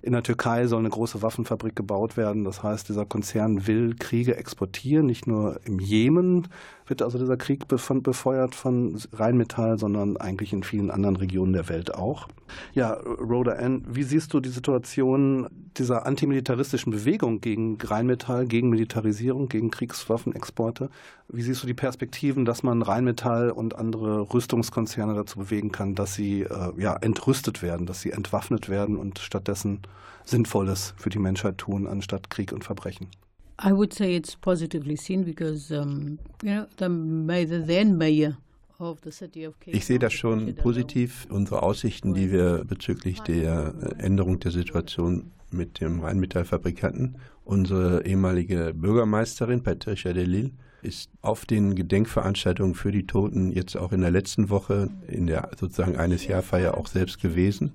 in 0.00 0.12
der 0.12 0.22
Türkei 0.22 0.66
soll 0.66 0.80
eine 0.80 0.90
große 0.90 1.22
Waffenfabrik 1.22 1.74
gebaut 1.74 2.16
werden. 2.16 2.44
Das 2.44 2.62
heißt, 2.62 2.88
dieser 2.88 3.04
Konzern 3.04 3.66
will 3.66 3.96
Kriege 3.98 4.36
exportieren. 4.36 5.06
Nicht 5.06 5.26
nur 5.26 5.60
im 5.64 5.80
Jemen 5.80 6.48
wird 6.86 7.02
also 7.02 7.18
dieser 7.18 7.36
Krieg 7.36 7.68
befeuert 7.68 8.54
von 8.54 8.98
Rheinmetall, 9.12 9.78
sondern 9.78 10.16
eigentlich 10.16 10.52
in 10.52 10.62
vielen 10.62 10.90
anderen 10.90 11.16
Regionen 11.16 11.52
der 11.52 11.68
Welt 11.68 11.94
auch. 11.94 12.28
Ja, 12.72 12.92
Rhoda 12.92 13.52
Ann, 13.52 13.84
wie 13.88 14.02
siehst 14.02 14.32
du 14.32 14.40
die 14.40 14.48
Situation 14.48 15.48
dieser 15.76 16.06
antimilitaristischen 16.06 16.90
Bewegung 16.90 17.40
gegen 17.40 17.76
Rheinmetall, 17.80 18.46
gegen 18.46 18.70
Militarisierung, 18.70 19.48
gegen 19.48 19.70
Kriegswaffenexporte? 19.70 20.88
Wie 21.28 21.42
siehst 21.42 21.62
du 21.62 21.66
die 21.66 21.74
Perspektiven, 21.74 22.44
dass 22.44 22.62
man 22.62 22.80
Rheinmetall 22.82 23.50
und 23.50 23.76
andere 23.76 24.32
Rüstungskonzerne 24.32 25.14
dazu 25.14 25.38
bewegen 25.38 25.72
kann, 25.72 25.94
dass 25.94 26.14
sie 26.14 26.42
äh, 26.42 26.72
ja, 26.78 26.96
entrüstet 26.96 27.62
werden, 27.62 27.86
dass 27.86 28.00
sie 28.00 28.12
entwaffnet 28.12 28.68
werden 28.68 28.96
und 28.96 29.18
stattdessen 29.18 29.80
Sinnvolles 30.24 30.94
für 30.96 31.10
die 31.10 31.18
Menschheit 31.18 31.58
tun, 31.58 31.86
anstatt 31.86 32.30
Krieg 32.30 32.52
und 32.52 32.64
Verbrechen? 32.64 33.08
I 33.64 33.72
would 33.72 33.92
say 33.92 34.14
it's 34.14 34.36
positively 34.36 34.96
seen 34.96 35.24
because, 35.24 35.72
um, 35.76 36.18
you 36.42 36.50
know, 36.50 36.66
the, 36.78 37.46
the 37.46 37.66
then 37.66 37.96
mayor 37.96 38.36
ich 39.66 39.84
sehe 39.86 39.98
das 39.98 40.12
schon 40.12 40.54
positiv. 40.54 41.26
Unsere 41.30 41.64
Aussichten, 41.64 42.14
die 42.14 42.30
wir 42.30 42.64
bezüglich 42.64 43.20
der 43.22 43.74
Änderung 43.98 44.38
der 44.38 44.52
Situation 44.52 45.32
mit 45.50 45.80
dem 45.80 46.00
Rheinmetallfabrikanten, 46.00 47.16
unsere 47.44 48.06
ehemalige 48.06 48.72
Bürgermeisterin 48.74 49.64
Patricia 49.64 50.12
Delille 50.12 50.52
ist 50.82 51.10
auf 51.22 51.44
den 51.44 51.74
Gedenkveranstaltungen 51.74 52.76
für 52.76 52.92
die 52.92 53.04
Toten 53.04 53.50
jetzt 53.50 53.76
auch 53.76 53.90
in 53.90 54.00
der 54.00 54.12
letzten 54.12 54.48
Woche 54.48 54.90
in 55.08 55.26
der 55.26 55.50
sozusagen 55.58 55.96
eines 55.96 56.28
Jahrfeier 56.28 56.78
auch 56.78 56.86
selbst 56.86 57.20
gewesen. 57.20 57.72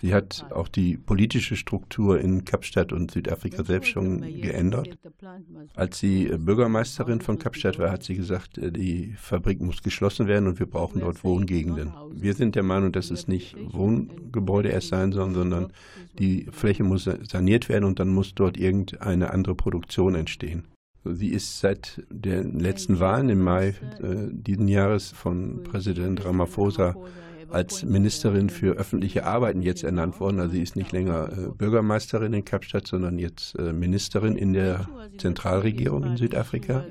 Sie 0.00 0.14
hat 0.14 0.46
auch 0.50 0.68
die 0.68 0.96
politische 0.96 1.56
Struktur 1.56 2.20
in 2.20 2.44
Kapstadt 2.44 2.92
und 2.92 3.10
Südafrika 3.10 3.64
selbst 3.64 3.88
schon 3.88 4.20
geändert. 4.20 4.98
Als 5.74 5.98
sie 5.98 6.26
Bürgermeisterin 6.38 7.20
von 7.20 7.38
Kapstadt 7.38 7.78
war, 7.78 7.90
hat 7.90 8.02
sie 8.02 8.14
gesagt, 8.14 8.58
äh, 8.58 8.72
die 8.72 9.14
Fabrik 9.18 9.60
muss 9.60 9.82
geschlossen 9.82 10.26
werden 10.26 10.46
und 10.46 10.58
wir 10.58 10.66
brauchen 10.66 11.00
dort 11.00 11.24
Wohngegenden. 11.24 11.92
Wir 12.12 12.34
sind 12.34 12.54
der 12.54 12.62
Meinung, 12.62 12.92
dass 12.92 13.10
es 13.10 13.28
nicht 13.28 13.56
Wohngebäude 13.72 14.68
erst 14.68 14.88
sein 14.88 15.12
sollen, 15.12 15.34
sondern 15.34 15.72
die 16.18 16.46
Fläche 16.50 16.84
muss 16.84 17.04
saniert 17.04 17.68
werden 17.68 17.84
und 17.84 18.00
dann 18.00 18.08
muss 18.08 18.34
dort 18.34 18.56
irgendeine 18.56 19.30
andere 19.30 19.54
Produktion 19.54 20.14
entstehen. 20.14 20.64
Sie 21.04 21.28
ist 21.28 21.60
seit 21.60 22.02
den 22.10 22.58
letzten 22.58 22.98
Wahlen 22.98 23.28
im 23.28 23.42
Mai 23.42 23.68
äh, 23.68 24.28
diesen 24.30 24.66
Jahres 24.66 25.10
von 25.10 25.62
Präsident 25.62 26.24
Ramaphosa 26.24 26.96
als 27.50 27.84
Ministerin 27.84 28.50
für 28.50 28.76
öffentliche 28.76 29.24
Arbeiten 29.24 29.62
jetzt 29.62 29.84
ernannt 29.84 30.20
worden. 30.20 30.40
Also 30.40 30.52
sie 30.52 30.62
ist 30.62 30.76
nicht 30.76 30.92
länger 30.92 31.30
äh, 31.30 31.48
Bürgermeisterin 31.50 32.32
in 32.32 32.44
Kapstadt, 32.44 32.86
sondern 32.86 33.18
jetzt 33.18 33.58
äh, 33.58 33.72
Ministerin 33.72 34.36
in 34.36 34.52
der 34.52 34.88
Zentralregierung 35.18 36.04
in 36.04 36.16
Südafrika. 36.16 36.84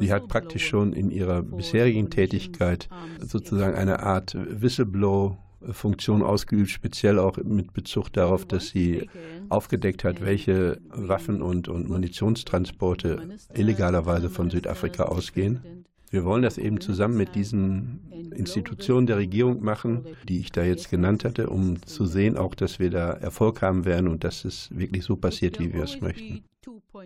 Sie 0.00 0.12
hat 0.12 0.28
praktisch 0.28 0.66
schon 0.66 0.92
in 0.92 1.10
ihrer 1.10 1.42
bisherigen 1.42 2.10
Tätigkeit 2.10 2.88
sozusagen 3.20 3.76
eine 3.76 4.00
Art 4.00 4.34
Whistleblow-Funktion 4.34 6.22
ausgeübt, 6.22 6.70
speziell 6.70 7.18
auch 7.18 7.36
mit 7.36 7.72
Bezug 7.74 8.12
darauf, 8.12 8.44
dass 8.44 8.68
sie 8.68 9.08
aufgedeckt 9.48 10.04
hat, 10.04 10.20
welche 10.20 10.80
Waffen 10.88 11.42
und, 11.42 11.68
und 11.68 11.88
Munitionstransporte 11.88 13.36
illegalerweise 13.54 14.30
von 14.30 14.50
Südafrika 14.50 15.04
ausgehen. 15.04 15.84
Wir 16.10 16.24
wollen 16.24 16.42
das 16.42 16.58
eben 16.58 16.80
zusammen 16.80 17.16
mit 17.16 17.34
diesen 17.34 18.00
Institutionen 18.34 19.06
der 19.06 19.18
Regierung 19.18 19.62
machen, 19.62 20.06
die 20.28 20.40
ich 20.40 20.52
da 20.52 20.62
jetzt 20.64 20.90
genannt 20.90 21.24
hatte, 21.24 21.48
um 21.48 21.82
zu 21.82 22.06
sehen 22.06 22.36
auch, 22.36 22.54
dass 22.54 22.78
wir 22.78 22.90
da 22.90 23.12
Erfolg 23.12 23.62
haben 23.62 23.84
werden 23.84 24.08
und 24.08 24.24
dass 24.24 24.44
es 24.44 24.70
wirklich 24.72 25.04
so 25.04 25.16
passiert, 25.16 25.60
wie 25.60 25.72
wir 25.72 25.82
es 25.82 26.00
möchten. 26.00 26.44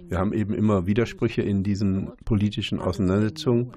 Wir 0.09 0.19
haben 0.19 0.33
eben 0.33 0.55
immer 0.55 0.87
Widersprüche 0.87 1.43
in 1.43 1.63
diesen 1.63 2.13
politischen 2.25 2.79
Auseinandersetzungen, 2.79 3.73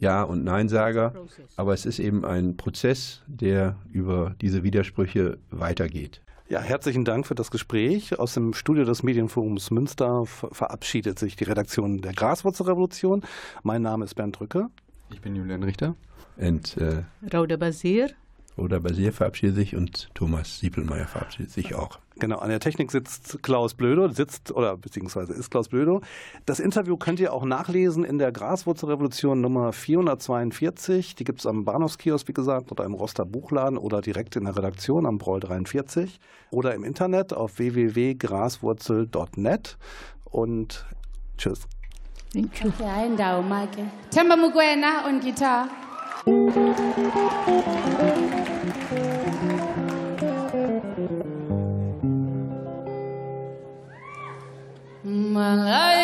Ja- 0.00 0.22
und 0.22 0.44
Nein-Sager, 0.44 1.14
aber 1.56 1.74
es 1.74 1.86
ist 1.86 1.98
eben 1.98 2.24
ein 2.24 2.56
Prozess, 2.56 3.22
der 3.26 3.76
über 3.90 4.34
diese 4.40 4.62
Widersprüche 4.62 5.38
weitergeht. 5.50 6.22
Ja, 6.52 6.60
herzlichen 6.60 7.06
Dank 7.06 7.26
für 7.26 7.34
das 7.34 7.50
Gespräch. 7.50 8.18
Aus 8.18 8.34
dem 8.34 8.52
Studio 8.52 8.84
des 8.84 9.02
Medienforums 9.02 9.70
Münster 9.70 10.26
verabschiedet 10.26 11.18
sich 11.18 11.34
die 11.34 11.44
Redaktion 11.44 12.02
der 12.02 12.12
Graswurzelrevolution. 12.12 13.22
Mein 13.62 13.80
Name 13.80 14.04
ist 14.04 14.16
Bernd 14.16 14.38
Drücke. 14.38 14.66
Ich 15.10 15.22
bin 15.22 15.34
Julian 15.34 15.62
Richter. 15.62 15.94
Und 16.36 16.76
äh, 16.76 17.04
Rauda 17.32 17.56
Basir. 17.56 18.10
Rauda 18.58 18.80
Basir 18.80 19.14
verabschiedet 19.14 19.56
sich 19.56 19.76
und 19.76 20.10
Thomas 20.12 20.58
Siepelmeier 20.58 21.06
verabschiedet 21.06 21.52
sich 21.52 21.74
auch. 21.74 22.00
Genau, 22.18 22.38
an 22.38 22.50
der 22.50 22.60
Technik 22.60 22.90
sitzt 22.90 23.42
Klaus 23.42 23.74
Blödo, 23.74 24.08
sitzt 24.08 24.52
oder 24.52 24.76
beziehungsweise 24.76 25.32
ist 25.32 25.50
Klaus 25.50 25.68
Blödo. 25.68 26.02
Das 26.46 26.60
Interview 26.60 26.96
könnt 26.96 27.20
ihr 27.20 27.32
auch 27.32 27.44
nachlesen 27.44 28.04
in 28.04 28.18
der 28.18 28.32
Graswurzelrevolution 28.32 29.40
Nummer 29.40 29.72
442. 29.72 31.14
Die 31.14 31.24
gibt 31.24 31.40
es 31.40 31.46
am 31.46 31.64
Bahnhofskiosk, 31.64 32.28
wie 32.28 32.32
gesagt, 32.32 32.70
oder 32.70 32.84
im 32.84 32.94
Roster 32.94 33.24
Buchladen 33.24 33.78
oder 33.78 34.00
direkt 34.00 34.36
in 34.36 34.44
der 34.44 34.56
Redaktion 34.56 35.06
am 35.06 35.18
Broll 35.18 35.40
43 35.40 36.20
oder 36.50 36.74
im 36.74 36.84
Internet 36.84 37.32
auf 37.32 37.58
www.graswurzel.net 37.58 39.78
und 40.24 40.86
tschüss. 41.38 41.66
You. 42.34 42.46
Temba 44.10 44.36
Mugwena 44.36 45.06
on 45.06 45.20
guitar. 45.20 45.68
la 55.56 56.01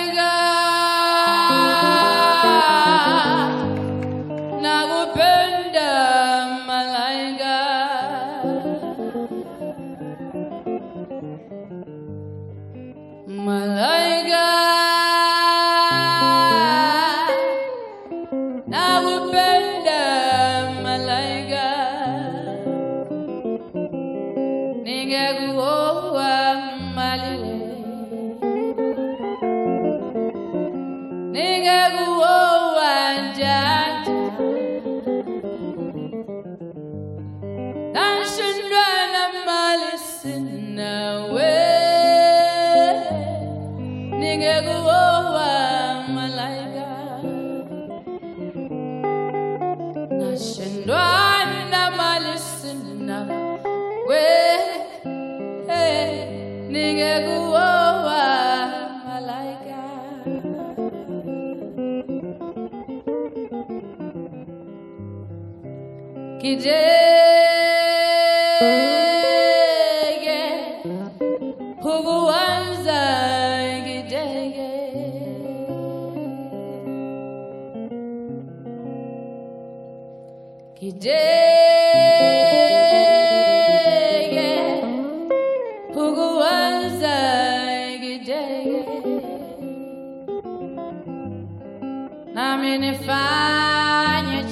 na 92.34 92.56
minifanya 92.56 94.42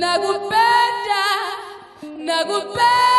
Nakupenda, 0.00 1.24
nakupenda. 2.26 3.09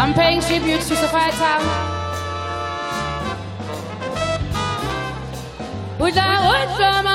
I'm 0.00 0.14
paying 0.14 0.40
tribute 0.40 0.80
to 0.80 0.96
Sophia 0.96 1.30
Town. 1.32 1.60
Without 5.98 6.74
from? 6.78 7.09